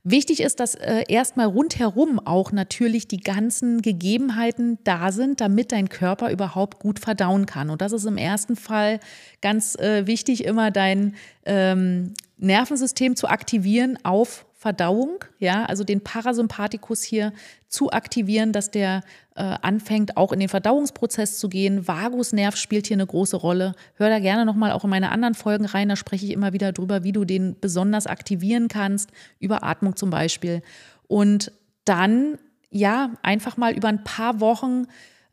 Wichtig 0.09 0.39
ist, 0.39 0.61
dass 0.61 0.73
äh, 0.75 1.03
erstmal 1.09 1.47
rundherum 1.47 2.21
auch 2.23 2.53
natürlich 2.53 3.09
die 3.09 3.19
ganzen 3.19 3.81
Gegebenheiten 3.81 4.79
da 4.85 5.11
sind, 5.11 5.41
damit 5.41 5.73
dein 5.73 5.89
Körper 5.89 6.31
überhaupt 6.31 6.79
gut 6.79 6.99
verdauen 6.99 7.45
kann. 7.45 7.69
Und 7.69 7.81
das 7.81 7.91
ist 7.91 8.05
im 8.05 8.15
ersten 8.15 8.55
Fall 8.55 9.01
ganz 9.41 9.75
äh, 9.75 10.07
wichtig, 10.07 10.45
immer 10.45 10.71
dein 10.71 11.15
ähm, 11.45 12.13
Nervensystem 12.37 13.17
zu 13.17 13.27
aktivieren 13.27 13.99
auf 14.03 14.45
Verdauung, 14.67 15.23
ja, 15.39 15.63
also 15.63 15.85
den 15.85 16.01
Parasympathikus 16.01 17.01
hier 17.01 17.31
zu 17.69 17.89
aktivieren, 17.91 18.51
dass 18.51 18.69
der 18.69 19.01
äh, 19.35 19.43
anfängt, 19.61 20.17
auch 20.17 20.33
in 20.33 20.41
den 20.41 20.49
Verdauungsprozess 20.49 21.39
zu 21.39 21.47
gehen. 21.47 21.87
Vagusnerv 21.87 22.57
spielt 22.57 22.85
hier 22.85 22.97
eine 22.97 23.07
große 23.07 23.37
Rolle. 23.37 23.75
Hör 23.93 24.09
da 24.09 24.19
gerne 24.19 24.45
nochmal 24.45 24.73
auch 24.73 24.83
in 24.83 24.89
meine 24.89 25.09
anderen 25.09 25.35
Folgen 25.35 25.63
rein, 25.63 25.87
da 25.87 25.95
spreche 25.95 26.25
ich 26.25 26.33
immer 26.33 26.51
wieder 26.51 26.73
drüber, 26.73 27.05
wie 27.05 27.13
du 27.13 27.23
den 27.23 27.55
besonders 27.61 28.07
aktivieren 28.07 28.67
kannst, 28.67 29.09
über 29.39 29.63
Atmung 29.63 29.95
zum 29.95 30.09
Beispiel. 30.09 30.61
Und 31.07 31.53
dann, 31.85 32.37
ja, 32.69 33.11
einfach 33.23 33.55
mal 33.55 33.71
über 33.71 33.87
ein 33.87 34.03
paar 34.03 34.41
Wochen 34.41 34.87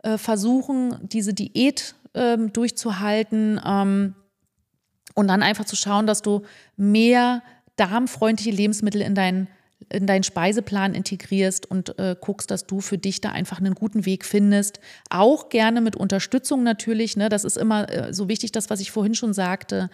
äh, 0.05 0.17
versuchen, 0.17 0.97
diese 1.03 1.35
Diät 1.35 1.97
äh, 2.13 2.39
durchzuhalten 2.39 3.61
ähm, 3.67 4.15
und 5.17 5.27
dann 5.27 5.43
einfach 5.43 5.65
zu 5.65 5.75
schauen, 5.75 6.07
dass 6.07 6.23
du 6.23 6.43
mehr 6.77 7.43
darmfreundliche 7.77 8.51
Lebensmittel 8.51 9.01
in 9.01 9.15
deinen 9.15 9.49
in 9.91 10.07
deinen 10.07 10.23
Speiseplan 10.23 10.95
integrierst 10.95 11.67
und 11.67 11.99
äh, 11.99 12.17
guckst, 12.19 12.51
dass 12.51 12.67
du 12.67 12.81
für 12.81 12.97
dich 12.97 13.21
da 13.21 13.31
einfach 13.31 13.59
einen 13.59 13.75
guten 13.75 14.07
Weg 14.07 14.25
findest. 14.25 14.81
Auch 15.11 15.51
gerne 15.51 15.81
mit 15.81 15.95
Unterstützung 15.95 16.63
natürlich. 16.63 17.17
Ne? 17.17 17.29
Das 17.29 17.45
ist 17.45 17.59
immer 17.59 17.91
äh, 17.91 18.15
so 18.15 18.29
wichtig, 18.29 18.53
das, 18.53 18.71
was 18.71 18.81
ich 18.81 18.91
vorhin 18.91 19.15
schon 19.15 19.35
sagte. 19.35 19.91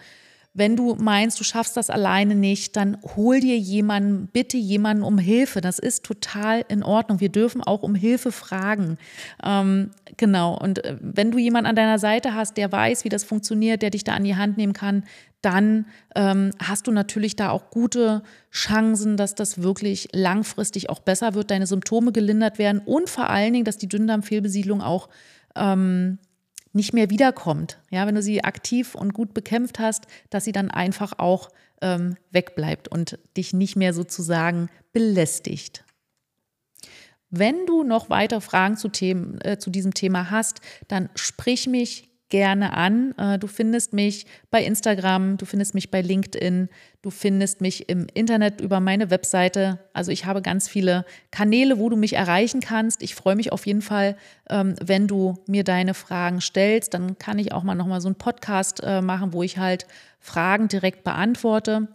Wenn 0.53 0.75
du 0.75 0.95
meinst, 0.95 1.39
du 1.39 1.45
schaffst 1.45 1.77
das 1.77 1.89
alleine 1.89 2.35
nicht, 2.35 2.75
dann 2.75 2.97
hol 3.15 3.39
dir 3.39 3.57
jemanden, 3.57 4.27
bitte 4.27 4.57
jemanden 4.57 5.03
um 5.03 5.17
Hilfe. 5.17 5.61
Das 5.61 5.79
ist 5.79 6.03
total 6.03 6.65
in 6.67 6.83
Ordnung. 6.83 7.21
Wir 7.21 7.29
dürfen 7.29 7.63
auch 7.63 7.83
um 7.83 7.95
Hilfe 7.95 8.33
fragen. 8.33 8.97
Ähm, 9.43 9.91
genau. 10.17 10.57
Und 10.57 10.83
äh, 10.83 10.97
wenn 10.99 11.31
du 11.31 11.37
jemanden 11.37 11.69
an 11.69 11.77
deiner 11.77 11.99
Seite 11.99 12.35
hast, 12.35 12.57
der 12.57 12.69
weiß, 12.69 13.05
wie 13.05 13.09
das 13.09 13.23
funktioniert, 13.23 13.81
der 13.81 13.91
dich 13.91 14.03
da 14.03 14.13
an 14.13 14.25
die 14.25 14.35
Hand 14.35 14.57
nehmen 14.57 14.73
kann, 14.73 15.05
dann 15.41 15.85
ähm, 16.15 16.51
hast 16.61 16.85
du 16.85 16.91
natürlich 16.91 17.37
da 17.37 17.49
auch 17.49 17.69
gute 17.69 18.21
Chancen, 18.51 19.15
dass 19.15 19.35
das 19.35 19.63
wirklich 19.63 20.09
langfristig 20.11 20.89
auch 20.89 20.99
besser 20.99 21.33
wird, 21.33 21.49
deine 21.49 21.65
Symptome 21.65 22.11
gelindert 22.11 22.59
werden 22.59 22.81
und 22.83 23.09
vor 23.09 23.29
allen 23.29 23.53
Dingen, 23.53 23.65
dass 23.65 23.77
die 23.77 23.87
Dünndarmfehlbesiedlung 23.87 24.81
auch 24.81 25.09
ähm, 25.55 26.19
nicht 26.73 26.93
mehr 26.93 27.09
wiederkommt. 27.09 27.79
Ja, 27.89 28.07
wenn 28.07 28.15
du 28.15 28.21
sie 28.21 28.43
aktiv 28.43 28.95
und 28.95 29.13
gut 29.13 29.33
bekämpft 29.33 29.79
hast, 29.79 30.07
dass 30.29 30.45
sie 30.45 30.51
dann 30.51 30.71
einfach 30.71 31.19
auch 31.19 31.49
ähm, 31.81 32.15
wegbleibt 32.31 32.87
und 32.87 33.19
dich 33.35 33.53
nicht 33.53 33.75
mehr 33.75 33.93
sozusagen 33.93 34.69
belästigt. 34.93 35.83
Wenn 37.29 37.65
du 37.65 37.83
noch 37.83 38.09
weitere 38.09 38.41
Fragen 38.41 38.75
zu, 38.75 38.89
Themen, 38.89 39.39
äh, 39.41 39.57
zu 39.57 39.69
diesem 39.69 39.93
Thema 39.93 40.31
hast, 40.31 40.61
dann 40.87 41.09
sprich 41.15 41.67
mich 41.67 42.10
gerne 42.31 42.73
an. 42.73 43.13
Äh, 43.19 43.37
du 43.37 43.45
findest 43.45 43.93
mich 43.93 44.25
bei 44.49 44.63
Instagram, 44.63 45.37
du 45.37 45.45
findest 45.45 45.75
mich 45.75 45.91
bei 45.91 46.01
LinkedIn, 46.01 46.69
du 47.03 47.09
findest 47.11 47.61
mich 47.61 47.87
im 47.89 48.07
Internet 48.11 48.59
über 48.59 48.79
meine 48.79 49.11
Webseite. 49.11 49.77
Also 49.93 50.11
ich 50.11 50.25
habe 50.25 50.41
ganz 50.41 50.67
viele 50.67 51.05
Kanäle, 51.29 51.77
wo 51.77 51.89
du 51.89 51.95
mich 51.95 52.13
erreichen 52.13 52.61
kannst. 52.61 53.03
Ich 53.03 53.13
freue 53.13 53.35
mich 53.35 53.51
auf 53.51 53.67
jeden 53.67 53.83
Fall, 53.83 54.17
ähm, 54.49 54.73
wenn 54.83 55.07
du 55.07 55.35
mir 55.47 55.63
deine 55.63 55.93
Fragen 55.93 56.41
stellst. 56.41 56.95
Dann 56.95 57.19
kann 57.19 57.37
ich 57.37 57.51
auch 57.51 57.61
mal 57.61 57.75
nochmal 57.75 58.01
so 58.01 58.07
einen 58.07 58.15
Podcast 58.15 58.81
äh, 58.83 59.01
machen, 59.01 59.33
wo 59.33 59.43
ich 59.43 59.59
halt 59.59 59.85
Fragen 60.19 60.67
direkt 60.67 61.03
beantworte. 61.03 61.87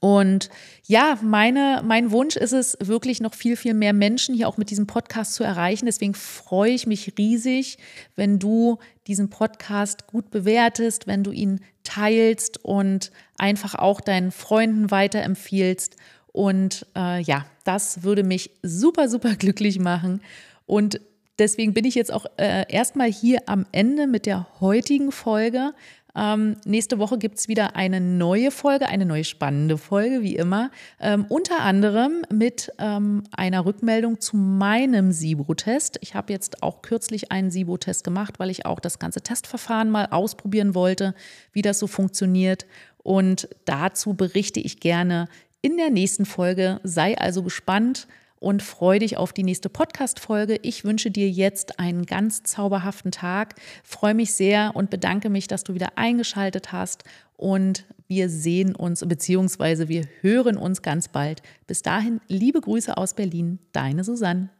Und 0.00 0.48
ja, 0.86 1.18
meine, 1.22 1.82
mein 1.84 2.12
Wunsch 2.12 2.36
ist 2.36 2.52
es, 2.52 2.76
wirklich 2.80 3.20
noch 3.20 3.34
viel, 3.34 3.56
viel 3.56 3.74
mehr 3.74 3.92
Menschen 3.92 4.34
hier 4.34 4.48
auch 4.48 4.56
mit 4.56 4.70
diesem 4.70 4.86
Podcast 4.86 5.34
zu 5.34 5.44
erreichen. 5.44 5.86
Deswegen 5.86 6.14
freue 6.14 6.72
ich 6.72 6.86
mich 6.86 7.14
riesig, 7.18 7.78
wenn 8.14 8.38
du 8.38 8.78
diesen 9.06 9.30
Podcast 9.30 10.06
gut 10.06 10.30
bewertest, 10.30 11.06
wenn 11.06 11.24
du 11.24 11.32
ihn 11.32 11.60
teilst 11.82 12.64
und 12.64 13.10
einfach 13.38 13.74
auch 13.74 14.00
deinen 14.00 14.30
Freunden 14.30 14.90
weiterempfiehlst. 14.90 15.96
Und 16.32 16.86
äh, 16.94 17.20
ja, 17.22 17.46
das 17.64 18.02
würde 18.02 18.22
mich 18.22 18.50
super, 18.62 19.08
super 19.08 19.34
glücklich 19.34 19.78
machen. 19.78 20.20
Und 20.66 21.00
deswegen 21.38 21.74
bin 21.74 21.84
ich 21.84 21.94
jetzt 21.94 22.12
auch 22.12 22.26
äh, 22.36 22.64
erstmal 22.68 23.10
hier 23.10 23.40
am 23.46 23.66
Ende 23.72 24.06
mit 24.06 24.26
der 24.26 24.46
heutigen 24.60 25.10
Folge. 25.10 25.72
Ähm, 26.18 26.56
nächste 26.64 26.98
Woche 26.98 27.16
gibt 27.16 27.38
es 27.38 27.46
wieder 27.46 27.76
eine 27.76 28.00
neue 28.00 28.50
Folge, 28.50 28.88
eine 28.88 29.06
neue 29.06 29.22
spannende 29.22 29.78
Folge, 29.78 30.22
wie 30.22 30.34
immer. 30.34 30.72
Ähm, 30.98 31.26
unter 31.28 31.60
anderem 31.60 32.24
mit 32.32 32.72
ähm, 32.78 33.22
einer 33.30 33.64
Rückmeldung 33.64 34.20
zu 34.20 34.36
meinem 34.36 35.12
SIBO-Test. 35.12 35.98
Ich 36.00 36.16
habe 36.16 36.32
jetzt 36.32 36.62
auch 36.62 36.82
kürzlich 36.82 37.30
einen 37.30 37.52
SIBO-Test 37.52 38.02
gemacht, 38.02 38.40
weil 38.40 38.50
ich 38.50 38.66
auch 38.66 38.80
das 38.80 38.98
ganze 38.98 39.20
Testverfahren 39.20 39.90
mal 39.90 40.06
ausprobieren 40.06 40.74
wollte, 40.74 41.14
wie 41.52 41.62
das 41.62 41.78
so 41.78 41.86
funktioniert. 41.86 42.66
Und 43.04 43.48
dazu 43.64 44.14
berichte 44.14 44.58
ich 44.58 44.80
gerne 44.80 45.28
in 45.62 45.76
der 45.76 45.90
nächsten 45.90 46.26
Folge. 46.26 46.80
Sei 46.82 47.16
also 47.16 47.44
gespannt 47.44 48.08
und 48.40 48.62
freue 48.62 48.98
dich 48.98 49.16
auf 49.16 49.32
die 49.32 49.42
nächste 49.42 49.68
Podcast-Folge. 49.68 50.58
Ich 50.62 50.84
wünsche 50.84 51.10
dir 51.10 51.28
jetzt 51.28 51.78
einen 51.78 52.06
ganz 52.06 52.42
zauberhaften 52.42 53.10
Tag, 53.10 53.54
freue 53.82 54.14
mich 54.14 54.32
sehr 54.32 54.72
und 54.74 54.90
bedanke 54.90 55.30
mich, 55.30 55.46
dass 55.46 55.64
du 55.64 55.74
wieder 55.74 55.96
eingeschaltet 55.96 56.72
hast 56.72 57.04
und 57.36 57.84
wir 58.06 58.30
sehen 58.30 58.74
uns 58.74 59.06
bzw. 59.06 59.88
wir 59.88 60.04
hören 60.22 60.56
uns 60.56 60.82
ganz 60.82 61.08
bald. 61.08 61.42
Bis 61.66 61.82
dahin, 61.82 62.20
liebe 62.26 62.60
Grüße 62.60 62.96
aus 62.96 63.14
Berlin, 63.14 63.58
deine 63.72 64.02
Susanne. 64.02 64.50